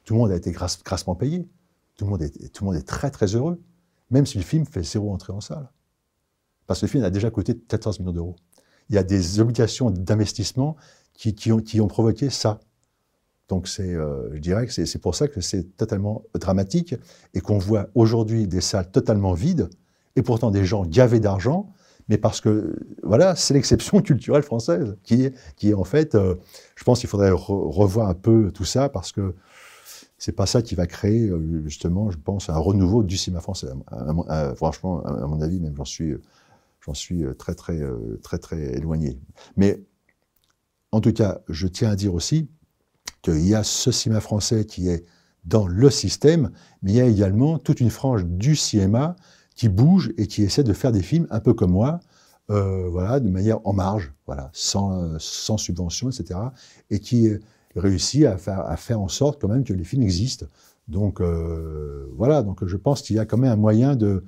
[0.04, 1.48] tout le monde a été grasse- grassement payé.
[1.96, 3.60] Tout le, monde est, tout le monde est très très heureux,
[4.10, 5.70] même si le film fait zéro entrée en salle.
[6.66, 8.36] Parce que le film a déjà coûté 14 millions d'euros.
[8.90, 10.76] Il y a des obligations d'investissement
[11.14, 12.60] qui, qui qui ont provoqué ça.
[13.48, 16.96] Donc c'est, euh, je dirais que c'est pour ça que c'est totalement dramatique
[17.34, 19.70] et qu'on voit aujourd'hui des salles totalement vides
[20.16, 21.72] et pourtant des gens gavés d'argent,
[22.08, 26.34] mais parce que voilà, c'est l'exception culturelle française qui est, qui est en fait, euh,
[26.74, 29.34] je pense qu'il faudrait re- revoir un peu tout ça parce que
[30.18, 33.68] c'est pas ça qui va créer euh, justement, je pense, un renouveau du cinéma français.
[34.56, 36.14] Franchement, à, mon avis, même j'en suis,
[36.80, 37.80] j'en suis très très
[38.22, 39.20] très très éloigné.
[39.56, 39.82] Mais
[40.90, 42.48] en tout cas, je tiens à dire aussi
[43.22, 45.04] qu'il y a ce cinéma français qui est
[45.44, 46.50] dans le système,
[46.82, 49.16] mais il y a également toute une frange du cinéma
[49.54, 52.00] qui bouge et qui essaie de faire des films un peu comme moi,
[52.50, 56.38] euh, voilà, de manière en marge, voilà, sans, subvention, etc.,
[56.90, 57.30] et qui
[57.74, 60.46] réussit à faire, en sorte quand même que les films existent.
[60.88, 64.22] Donc euh, voilà, donc je pense qu'il y a quand même un moyen de,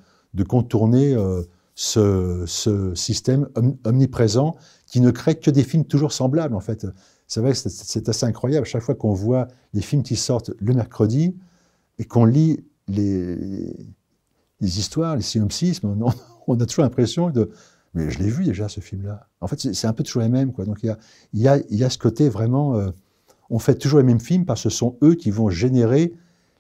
[0.49, 1.43] contourner euh,
[1.75, 6.87] ce, ce système om- omniprésent qui ne crée que des films toujours semblables en fait.
[7.29, 8.67] C'est vrai que c'est- assez incroyable.
[8.67, 11.37] Chaque fois qu'on voit les films qui sortent le mercredi
[11.99, 13.77] et qu'on lit les,
[14.61, 15.83] histoires, les synopsis,
[16.47, 17.51] on, a toujours l'impression de
[17.95, 19.29] mais je l'ai vu déjà ce film-là.
[19.41, 20.53] En fait, c'est un peu toujours les mêmes.
[20.53, 20.95] Donc il
[21.35, 22.77] y a, ce côté vraiment.
[22.77, 22.91] euh,
[23.51, 26.13] on fait toujours les mêmes films parce que ce sont eux qui vont générer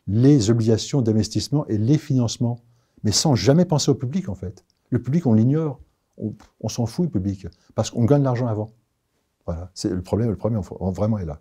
[0.06, 2.60] les obligations d'investissement et les financements,
[3.04, 4.64] mais sans jamais penser au public en fait.
[4.90, 5.80] Le public, on l'ignore.
[6.16, 8.70] On, on s'en fout, le public, parce qu'on gagne de l'argent avant.
[9.48, 10.30] Voilà, c'est le problème.
[10.30, 10.60] Le problème
[10.92, 11.40] vraiment est là.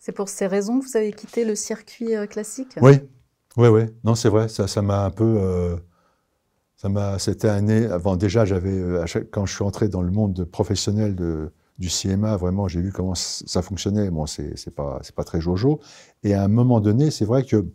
[0.00, 2.78] C'est pour ces raisons que vous avez quitté le circuit euh, classique?
[2.80, 2.92] Oui,
[3.56, 3.82] oui, oui.
[4.04, 4.48] Non, c'est vrai.
[4.48, 5.24] Ça, ça m'a un peu.
[5.24, 5.76] euh,
[6.76, 7.18] ça m'a.
[7.18, 7.86] C'était un nez.
[7.86, 8.70] Avant, déjà, j'avais.
[8.78, 12.92] euh, quand je suis entré dans le monde professionnel de, du cinéma, vraiment, j'ai vu
[12.92, 14.10] comment ça fonctionnait.
[14.10, 15.80] Bon, c'est c'est pas, c'est pas très jojo.
[16.22, 17.66] Et à un moment donné, c'est vrai que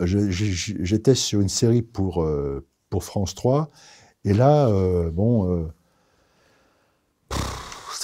[0.00, 3.70] je- j'étais sur une série pour, euh, pour France 3.
[4.24, 5.70] Et là, euh, bon.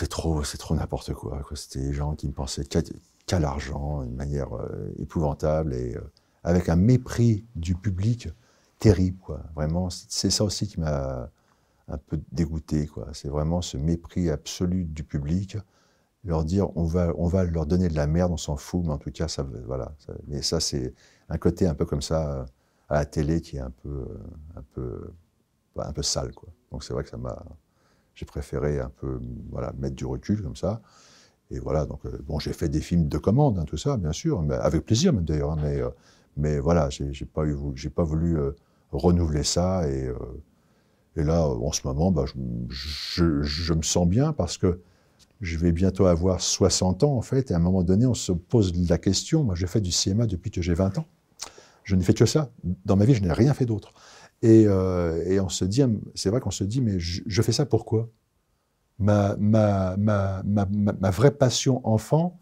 [0.03, 1.43] Euh, c'est trop, c'est trop n'importe quoi.
[1.55, 6.01] C'était des gens qui ne pensaient qu'à l'argent, d'une manière euh, épouvantable et euh,
[6.45, 8.29] avec un mépris du public
[8.79, 9.19] terrible.
[9.19, 9.41] Quoi.
[9.55, 11.31] Vraiment, c'est ça aussi qui m'a
[11.89, 12.89] un peu dégoûté.
[13.13, 15.57] C'est vraiment ce mépris absolu du public.
[16.25, 18.93] Leur dire, on va, on va leur donner de la merde, on s'en fout, mais
[18.93, 19.93] en tout cas, ça, voilà.
[20.29, 20.95] mais ça, c'est
[21.29, 22.47] un côté un peu comme ça.
[22.89, 24.19] à la télé qui est un peu, euh,
[24.57, 25.13] un peu,
[25.77, 26.33] un peu sale.
[26.35, 26.49] Quoi.
[26.71, 27.43] Donc c'est vrai que ça m'a.
[28.15, 29.21] J'ai préféré un peu
[29.51, 30.83] voilà, mettre du recul comme ça.
[31.51, 34.13] Et voilà, donc euh, bon, j'ai fait des films de commande, hein, tout ça, bien
[34.13, 35.53] sûr, mais avec plaisir même d'ailleurs.
[35.53, 35.91] hein, mais, euh,
[36.37, 37.57] mais voilà, j'ai pas, eu,
[37.95, 38.53] pas voulu euh,
[38.93, 39.89] renouveler ça.
[39.89, 40.11] Et,
[41.17, 42.35] et là, en ce moment, bah, je,
[42.69, 44.81] je- je me sens bien parce que
[45.41, 48.33] je vais bientôt avoir 60 ans, en fait, et à un moment donné, on se
[48.33, 49.45] pose la question.
[49.45, 51.07] Moi, j'ai fait du cinéma depuis que j'ai 20 ans.
[51.85, 52.51] Je n'ai fait que ça.
[52.87, 53.93] Dans ma vie, je n'ai rien fait d'autre.
[54.43, 55.83] Et, euh, et on se dit,
[56.15, 58.09] c'est vrai qu'on se dit, mais je, fais ça pourquoi?
[58.99, 62.39] Ma, ma, ma, ma, ma- vraie passion enfant,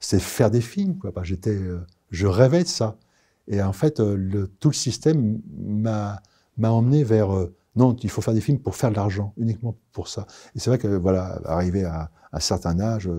[0.00, 0.98] c'est faire des films.
[0.98, 1.12] Quoi.
[1.22, 2.98] J'étais, euh, je rêvais de ça.
[3.48, 6.22] Et en fait, euh, tout le système m'a,
[6.62, 7.28] emmené vers
[7.76, 10.26] non, il faut faire des films pour faire de l'argent, uniquement pour ça.
[10.54, 13.10] Et c'est vrai que voilà, arrivé à, un certain âge,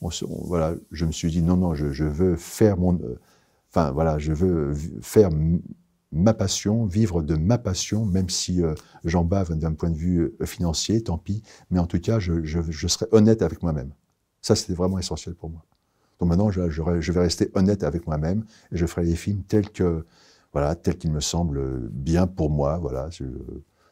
[0.00, 2.98] voilà, je me suis dit non, non, je, je veux faire mon,
[3.70, 5.30] enfin voilà, je veux faire
[6.12, 10.34] ma passion, vivre de ma passion, même si euh, j'en bave d'un point de vue
[10.40, 11.42] euh, financier, tant pis.
[11.70, 12.42] Mais en tout cas, je,
[12.88, 13.92] serai honnête avec moi-même.
[14.42, 15.64] Ça, c'était vraiment essentiel pour moi.
[16.18, 20.04] Donc maintenant, je, vais rester honnête avec moi-même et je ferai les films tels que,
[20.52, 23.08] voilà, tels qu'ils me semblent bien pour moi, voilà,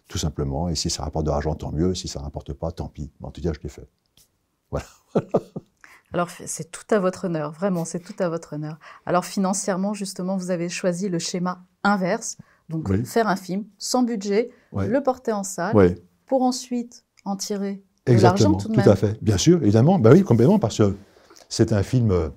[0.08, 0.68] tout simplement.
[0.68, 1.94] Et si ça rapporte de l'argent, tant mieux.
[1.94, 3.10] Si ça rapporte pas, tant pis.
[3.20, 3.88] Mais en tout cas, je l'ai fait.
[6.14, 8.78] Alors, c'est tout à votre honneur, vraiment, c'est tout à votre honneur.
[9.04, 13.04] Alors, financièrement, justement, vous avez choisi le schéma inverse, donc Oui.
[13.04, 14.88] faire un film sans budget, Ouais.
[14.88, 15.94] le porter en salle, Ouais.
[16.26, 18.88] pour ensuite en tirer de l'argent Exactement, tout de tout, même.
[18.88, 19.22] à fait.
[19.22, 19.98] Bien sûr, évidemment.
[19.98, 20.96] Bah oui, complètement, parce que
[21.50, 22.30] c'est un film euh,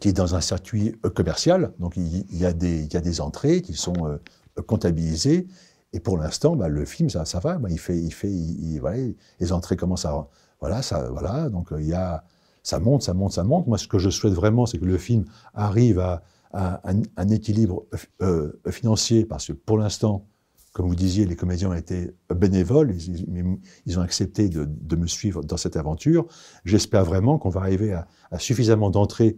[0.00, 1.72] qui est dans un circuit euh, commercial.
[1.78, 4.18] Donc, il, y, a des, il y a des entrées qui sont euh,
[4.66, 5.46] comptabilisées.
[5.92, 7.58] Et pour l'instant, bah, le film, ça, ça va.
[7.58, 8.98] Bah, il fait, il fait, il- il- voilà,
[9.38, 10.26] les entrées commencent à,
[10.60, 11.48] voilà, ça, voilà.
[11.48, 12.24] Donc, il y a,
[12.64, 13.66] ça monte, ça monte, ça monte.
[13.68, 16.22] Moi, ce que je souhaite vraiment, c'est que le film arrive à,
[16.54, 17.84] un, équilibre
[18.22, 20.24] euh, financier, parce que pour l'instant,
[20.72, 25.42] comme vous disiez, les comédiens ont été bénévoles, ils, ils- ont accepté de, me suivre
[25.42, 26.26] dans cette aventure.
[26.64, 29.36] J'espère vraiment qu'on va arriver à, suffisamment d'entrées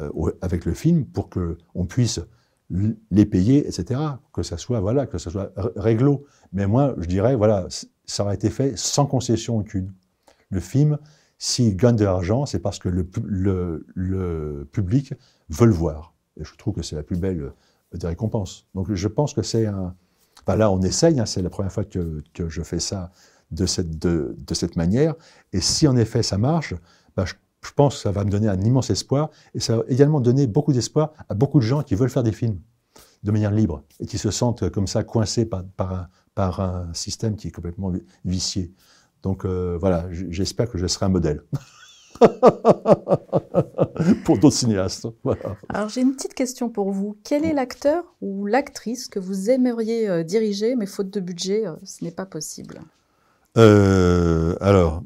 [0.00, 2.20] euh, avec le film pour que on puisse
[3.10, 4.00] les payer, etc.
[4.32, 6.24] Que ça soit voilà, que ça soit réglo.
[6.52, 7.66] Mais moi, je dirais voilà,
[8.06, 9.92] ça aurait été fait sans concession aucune.
[10.50, 10.98] Le film,
[11.40, 15.14] s'il gagne de l'argent, c'est parce que le, pu- le, le public
[15.48, 16.14] veut le voir.
[16.38, 18.66] Et je trouve que c'est la plus belle euh, des récompenses.
[18.74, 19.96] Donc je pense que c'est un.
[20.46, 21.18] Là, on essaye.
[21.18, 23.10] hein, c'est la première fois que, je fais ça
[23.50, 25.14] de cette, manière.
[25.52, 26.74] Et si en effet ça marche,
[27.16, 27.34] bah, je,
[27.74, 29.30] pense que ça va me donner un immense espoir.
[29.54, 32.32] Et ça va également donner beaucoup d'espoir à beaucoup de gens qui veulent faire des
[32.32, 32.58] films
[33.22, 37.50] de manière libre et qui se sentent comme ça coincés par, un, système qui est
[37.50, 38.72] complètement vi- vicié.
[39.22, 41.42] Donc euh, voilà, j'espère que je serai un modèle.
[44.24, 45.06] Pour d'autres cinéastes.
[45.24, 45.56] Voilà.
[45.70, 47.18] Alors, j'ai une petite question pour vous.
[47.24, 51.76] Quel est l'acteur ou l'actrice que vous aimeriez euh, diriger, mais faute de budget, euh,
[51.84, 52.82] ce n'est pas possible?
[53.56, 55.02] Alors,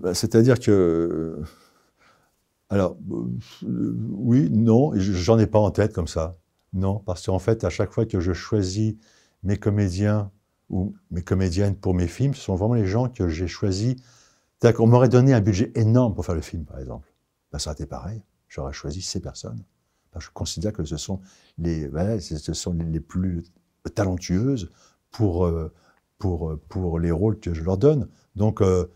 [0.00, 1.40] bah, c'est-à-dire que,
[2.68, 2.96] alors,
[3.62, 6.36] oui, non, j'en ai pas en tête comme ça,
[6.72, 8.96] non, parce qu'en fait, à chaque fois que je choisis
[9.42, 10.30] mes comédiens
[10.70, 13.96] ou mes comédiennes pour mes films, ce sont vraiment les gens que j'ai choisis.
[14.58, 17.12] C'est-à-dire qu'on m'aurait donné un budget énorme pour faire le film, par exemple.
[17.52, 18.22] Ben, ça aurait été pareil.
[18.48, 19.62] J'aurais choisi ces personnes.
[20.12, 21.20] Que je considère que ce sont
[21.58, 23.44] les, voilà, ce sont les- plus
[23.94, 24.70] talentueuses
[25.10, 25.72] pour, euh,
[26.18, 28.08] pour, euh, pour les rôles que je leur donne.
[28.34, 28.86] Donc, euh,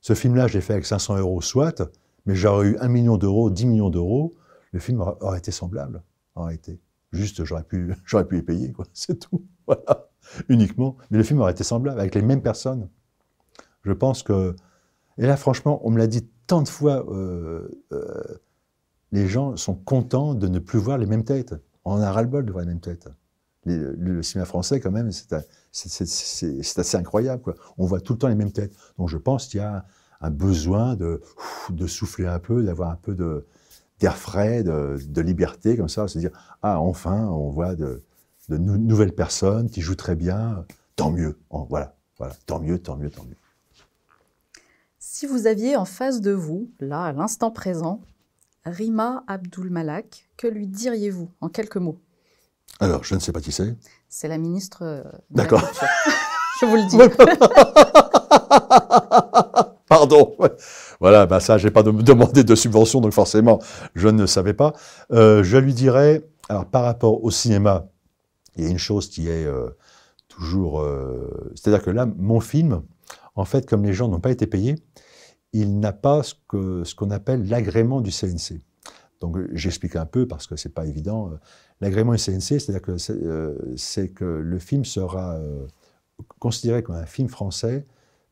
[0.00, 1.82] ce film-là, je l'ai fait avec 500 euros, soit,
[2.26, 4.34] mais j'aurais eu 1 million d'euros, 10 millions d'euros,
[4.72, 6.02] le film aurait, été semblable.
[6.36, 6.80] Aurait été.
[7.12, 8.86] Juste, j'aurais pu, j'aurais pu les payer, quoi.
[8.92, 9.44] C'est tout.
[9.66, 10.09] Voilà.
[10.48, 10.96] Uniquement.
[11.10, 12.88] Mais le film aurait été semblable, avec les mêmes personnes.
[13.82, 14.54] Je pense que.
[15.18, 18.22] Et là, franchement, on me l'a dit tant de fois, euh, euh,
[19.12, 21.54] les gens sont contents de ne plus voir les mêmes têtes.
[21.84, 23.08] On a ras-le-bol de voir les mêmes têtes.
[23.66, 27.54] Le, cinéma français, quand même, c'est assez incroyable.
[27.76, 28.72] On voit tout le temps les mêmes têtes.
[28.98, 29.84] Donc je pense qu'il y a
[30.22, 31.20] un besoin de,
[31.86, 33.14] souffler un peu, d'avoir un peu
[34.00, 36.30] d'air frais, de, de liberté, comme ça, se dire
[36.62, 38.02] Ah, enfin, on voit de,
[38.50, 40.64] de nou- nouvelles personnes qui jouent très bien.
[40.96, 41.38] Tant mieux.
[41.50, 42.34] En- voilà, voilà.
[42.46, 43.36] Tant mieux, tant mieux, tant mieux.
[44.98, 48.00] Si vous aviez en face de vous, là, à l'instant présent,
[48.66, 51.98] Rima Abdul Malak, que lui diriez-vous en quelques mots?
[52.80, 53.76] Alors, je ne sais pas qui c'est.
[54.08, 55.62] C'est la ministre euh, D'accord.
[56.60, 56.98] Je vous le dis.
[59.88, 60.36] Pardon.
[61.00, 63.58] Voilà, bah ça, j'ai pas de- demandé de subvention, donc forcément,
[63.94, 64.74] je ne savais pas.
[65.12, 67.86] Euh, je lui dirais, alors par rapport au cinéma,
[68.56, 69.70] il y a une chose qui est euh,
[70.28, 72.82] toujours, euh, c'est-à-dire que là, mon film,
[73.34, 74.76] en fait, comme les gens n'ont pas été payés,
[75.52, 78.60] il n'a pas ce qu'on appelle l'agrément du CNC.
[79.20, 81.32] Donc j'explique un peu parce que c'est pas évident.
[81.80, 82.96] L'agrément CNC, c'est-à-dire que
[83.76, 85.40] c'est que le film sera
[86.38, 87.84] considéré comme un film français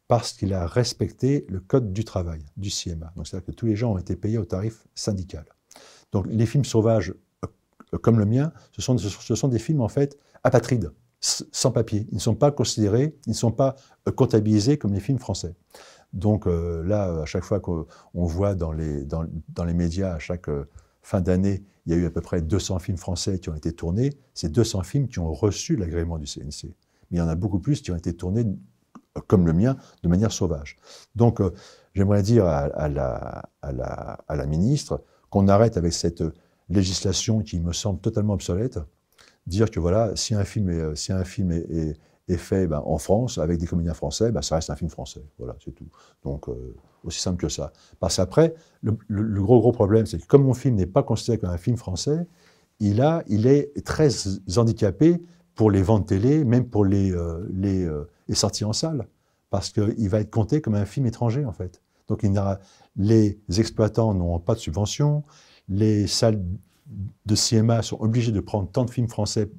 [0.08, 3.12] parce qu'il a respecté le code du travail du CMA.
[3.14, 5.44] Donc c'est-à-dire que tous les gens ont été payés au tarif syndical.
[6.12, 7.20] Donc les films sauvages euh,
[7.96, 12.06] comme le mien, ce sont, ce sont des films en fait apatrides, sans papier.
[12.10, 15.54] Ils ne sont pas considérés, ils ne sont pas euh, comptabilisés comme les films français.
[16.12, 20.18] Donc euh, là, à chaque fois qu'on voit dans les, dans, dans, les médias, à
[20.18, 20.48] chaque
[21.02, 23.72] fin d'année, il y a eu à peu près 200 films français qui ont été
[23.72, 24.12] tournés.
[24.34, 26.74] C'est 200 films qui ont reçu l'agrément du CNC.
[27.10, 28.44] Mais il y en a beaucoup plus qui ont été tournés
[29.26, 30.76] comme le mien, de manière sauvage.
[31.16, 31.40] Donc,
[31.94, 36.22] j'aimerais dire à, la, à, la, à, la, ministre qu'on arrête avec cette
[36.68, 38.78] législation qui me semble totalement obsolète,
[39.46, 41.96] dire que voilà, si un film est, si un film est,
[42.36, 45.24] fait ben, en France, avec des comédiens français, ben, ça reste un film français.
[45.38, 45.88] Voilà, c'est tout.
[46.24, 47.72] Donc, euh, aussi simple que ça.
[48.00, 51.38] Parce qu'après, le, le, gros, gros problème, c'est que comme mon film n'est pas considéré
[51.38, 52.26] comme un film français,
[52.80, 54.08] il, a, il est très
[54.56, 55.22] handicapé
[55.54, 59.08] pour les ventes télé, même pour les, euh, euh, les, sorties en salle,
[59.50, 61.82] parce qu'il va être compté comme un film étranger, en fait.
[62.06, 62.24] Donc,
[62.96, 65.24] les exploitants n'ont pas de subvention,
[65.68, 66.42] les salles
[67.26, 69.50] de cinéma sont obligées de prendre tant de films français,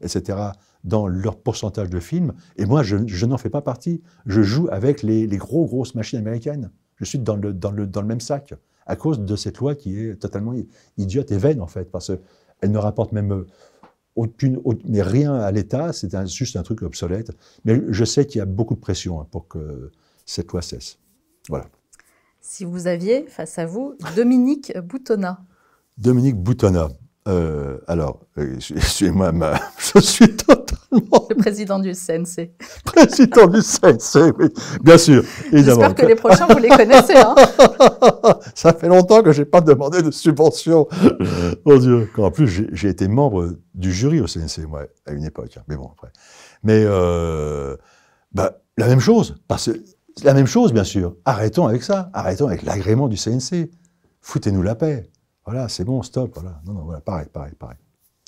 [0.00, 0.38] etc.,
[0.82, 2.32] dans leur pourcentage de films.
[2.56, 4.02] Et moi, je, n'en fais pas partie.
[4.26, 6.70] Je joue avec les, gros, grosses machines américaines.
[6.96, 8.54] Je suis dans le, dans, le, dans le même sac,
[8.86, 10.54] à cause de cette loi qui est totalement
[10.96, 13.44] idiote et vaine, en fait, parce qu'elle ne rapporte même
[14.16, 17.30] aucune, mais rien à l'État, c'est juste un truc obsolète.
[17.64, 19.90] Mais je sais qu'il y a beaucoup de pression hein, pour que
[20.24, 20.98] cette loi cesse.
[21.48, 21.66] Voilà
[22.40, 25.40] si vous aviez face à vous Dominique Boutonnat.
[25.98, 26.88] Dominique Boutonnat.
[27.28, 29.30] Euh, alors, excusez-moi,
[29.78, 31.26] je suis totalement.
[31.28, 32.50] Le président du CNC.
[32.84, 34.48] Président du CNC, oui,
[34.82, 35.22] bien sûr,
[35.52, 37.16] J'espère que les prochains, vous les connaissez.
[37.16, 37.34] Hein
[38.54, 40.88] Ça fait longtemps que je n'ai pas demandé de subvention.
[41.66, 42.08] Mon Dieu.
[42.16, 45.52] En plus, j'ai été membre du jury au CNC, moi, à une époque.
[45.58, 45.62] Hein.
[45.68, 46.10] Mais bon, après.
[46.62, 47.76] Mais euh,
[48.32, 49.36] bah, la même chose.
[49.46, 49.78] Parce que
[50.20, 51.16] c'est la même chose, bien sûr.
[51.24, 52.10] Arrêtons avec ça.
[52.12, 53.70] Arrêtons avec l'agrément du CNC.
[54.20, 55.10] Foutez-nous la paix.
[55.46, 56.32] Voilà, c'est bon, stop.
[56.34, 56.60] Voilà.
[56.66, 57.78] Non, non, voilà, pareil, pareil, pareil.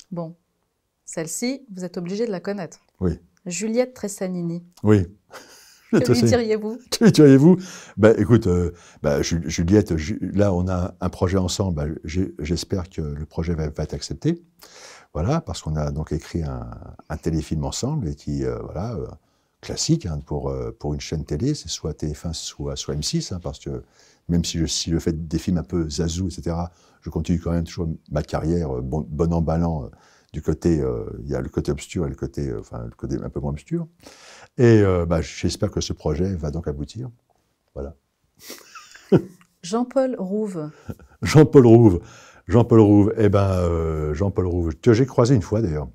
[0.09, 0.35] Bon.
[1.05, 2.79] Celle-ci, vous êtes obligé de la connaître.
[2.99, 3.19] Oui.
[3.45, 4.63] Juliette Tressanini.
[4.81, 5.05] Oui.
[6.01, 6.79] Que lui diriez-vous?
[6.89, 7.57] Que lui diriez-vous?
[7.97, 8.71] Ben, Écoute, euh,
[9.03, 11.75] ben, Juliette, là, on a un projet ensemble.
[11.75, 11.95] Ben,
[12.39, 14.43] j'espère que le projet va, être accepté.
[15.13, 19.05] Voilà, parce qu'on a donc écrit un, téléfilm ensemble et qui, euh, voilà, euh,
[19.63, 23.39] classique hein, pour, euh, pour une chaîne télé, c'est soit TF1, soit, soit M6, hein,
[23.41, 23.83] parce que
[24.29, 26.55] même si je, si je fais des films un peu zazou, etc.,
[27.01, 29.87] je continue quand même toujours ma carrière euh, bon, bon emballant euh,
[30.33, 30.81] du côté,
[31.23, 33.51] il y a le côté obscur et le côté, enfin, le côté un peu moins
[33.51, 33.87] obscur.
[34.57, 37.11] Et bah, j'espère que ce projet va donc aboutir.
[37.75, 37.93] Voilà.
[39.61, 40.71] Jean-Paul Rouve.
[41.21, 42.01] Jean-Paul Rouve.
[42.47, 43.13] Jean-Paul Rouve.
[43.19, 45.87] Eh ben, Jean-Paul Rouve, que j'ai croisé une fois d'ailleurs.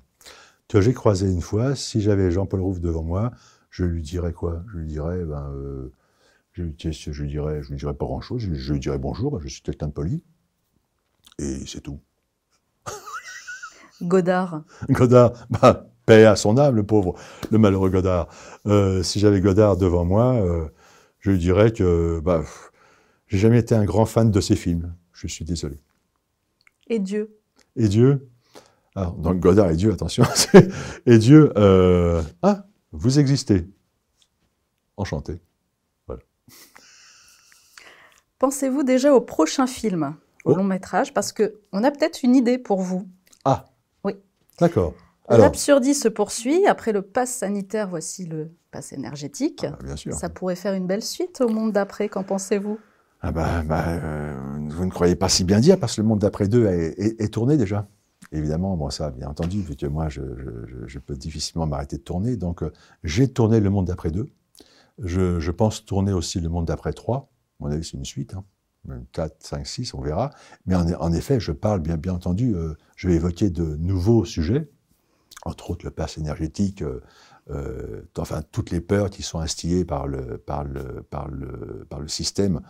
[0.69, 1.75] Que j'ai croisé une fois.
[1.75, 3.31] Si j'avais Jean-Paul Rouve devant moi,
[3.69, 4.63] je lui dirais quoi?
[4.71, 5.93] Je lui dirais, ben, euh,
[6.53, 8.41] je, je, lui dirais, je lui dirais pas grand-chose.
[8.41, 10.23] Je, lui dirais bonjour, je suis quelqu'un de poli.
[11.37, 11.99] Et c'est tout.
[14.01, 14.63] Godard.
[14.89, 17.15] Godard, bah, paix à son âme, le pauvre,
[17.51, 18.27] le malheureux Godard.
[18.65, 20.67] Euh, si j'avais Godard devant moi, euh,
[21.19, 22.43] je lui dirais que bah,
[23.27, 24.93] j'ai jamais été un grand fan de ses films.
[25.13, 25.79] Je suis désolé.
[26.87, 27.37] Et Dieu
[27.75, 28.27] Et Dieu?
[28.95, 30.23] Alors, donc Godard et Dieu, attention.
[31.05, 33.67] et Dieu, euh, ah, vous existez.
[34.97, 35.41] Enchanté.
[36.07, 36.21] Voilà.
[38.39, 40.55] Pensez-vous déjà au prochain film, au oh.
[40.55, 41.13] long métrage?
[41.13, 43.07] Parce qu'on a peut-être une idée pour vous.
[43.45, 43.65] Ah.
[44.03, 44.13] Oui.
[44.59, 44.93] D'accord.
[45.29, 46.65] L'absurdie se poursuit.
[46.65, 49.65] Après le pass sanitaire, voici le pass énergétique.
[49.69, 50.13] Ah, bien sûr.
[50.13, 52.09] Ça pourrait faire une belle suite au monde d'après.
[52.09, 52.79] Qu'en pensez-vous?
[53.21, 54.35] Ah bah, bah euh,
[54.69, 57.57] Vous ne croyez pas si bien dire, parce que le monde d'après 2 est tourné
[57.57, 57.87] déjà.
[58.31, 62.37] Évidemment, bon, ça, bien entendu, vu que moi, je, peux difficilement m'arrêter de tourner.
[62.37, 62.71] Donc, euh,
[63.03, 64.29] j'ai tourné Le Monde d'après 2.
[64.99, 67.17] Je, pense tourner aussi Le Monde d'après 3.
[67.17, 68.35] À mon avis, c'est une suite.
[68.35, 68.43] Hein.
[69.13, 70.29] 4, 5, 6, on verra.
[70.65, 74.69] Mais en, effet, je parle, bien, entendu, euh, je vais évoquer de nouveaux sujets,
[75.43, 76.83] entre autres le pass énergétique,
[77.49, 81.99] euh, enfin, toutes les peurs qui sont instillées par le, par le, par le, par
[81.99, 82.61] le système,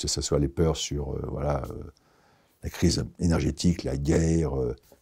[0.00, 1.62] que ce soit les peurs sur, voilà,
[2.66, 4.50] la crise énergétique, la guerre,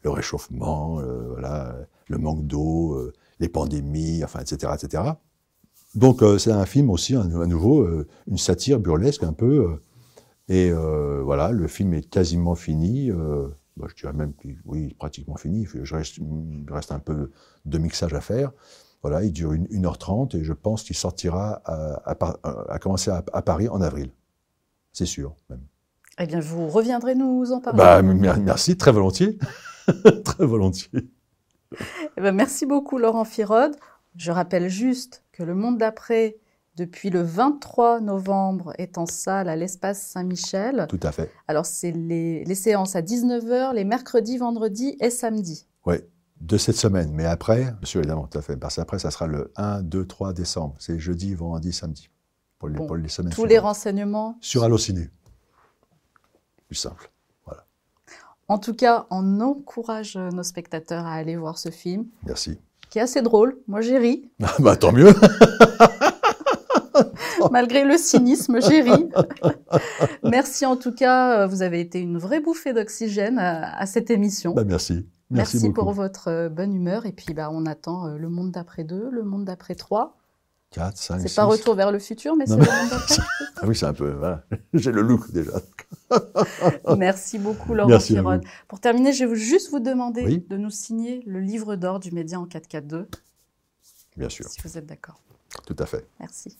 [0.05, 1.75] le réchauffement, euh, voilà,
[2.09, 5.03] le manque d'eau, euh, les pandémies, enfin, etc., etc.
[5.95, 7.89] Donc euh, c'est un film aussi, à nouveau,
[8.27, 9.81] une satire burlesque un peu.
[10.49, 13.11] et voilà, le film est quasiment fini.
[13.77, 14.35] Bah, je dirais même
[14.67, 15.67] oui, pratiquement fini.
[15.67, 17.31] Je reste, il reste un peu
[17.65, 18.53] de mixage à faire.
[19.03, 24.11] Voilà, il dure 1h30 et je pense qu'il sortira à, commencer à, Paris en avril.
[24.93, 25.61] C'est sûr, même.
[26.19, 27.79] Eh bien, vous reviendrez nous en parler.
[27.79, 29.39] Bah, mer- merci, très volontiers.
[30.25, 31.11] très volontiers.
[32.17, 33.75] Eh ben, merci beaucoup, Laurent Firode.
[34.17, 36.37] Je rappelle juste que Le Monde d'après,
[36.77, 40.87] depuis le 23 novembre, est en salle à l'espace Saint-Michel.
[40.89, 41.33] Tout à fait.
[41.49, 45.67] Alors, c'est les, les séances à 19h, les mercredis, vendredis et samedis.
[46.41, 47.11] De cette semaine.
[47.12, 48.57] Mais après, monsieur, évidemment, tout à fait.
[48.57, 50.75] Parce qu'après, ça sera le 1, 2, 3 décembre.
[50.79, 52.11] C'est jeudi, vendredi, samedi.
[52.59, 54.37] Pour les, Bon, pour les semaines Tous les renseignements.
[54.41, 55.09] Sur Allociné.
[56.75, 57.09] Plus simple.
[58.49, 62.59] En tout cas, on encourage nos spectateurs à aller voir ce film, Merci.
[62.91, 63.57] qui est assez drôle.
[63.68, 64.29] Moi, j'ai ri.
[64.59, 65.14] bah, tant mieux.
[67.53, 69.09] Malgré le cynisme, j'ai ri.
[70.25, 71.43] Merci en tout cas.
[71.43, 74.53] euh, Vous avez été une vraie bouffée d'oxygène à, à cette émission.
[74.53, 75.07] Bah, merci.
[75.31, 77.07] Merci, Merci, pour votre euh, bonne humeur.
[77.07, 80.16] Et puis, bah, on attend euh, le monde d'après 2, le monde d'après 3.
[80.95, 82.59] C'est pas retour vers le futur, mais c'est
[83.57, 84.14] Ah oui, c'est un peu.
[84.75, 85.53] J'ai le look déjà.
[86.97, 88.16] Merci beaucoup, Laurent Merci
[88.68, 92.39] Pour terminer, je vais juste vous demander de nous signer le livre d'or du Média
[92.39, 93.07] en 4K2.
[94.16, 94.47] Bien sûr.
[94.49, 95.20] Si vous êtes d'accord.
[95.66, 96.07] Tout à fait.
[96.20, 96.57] Merci.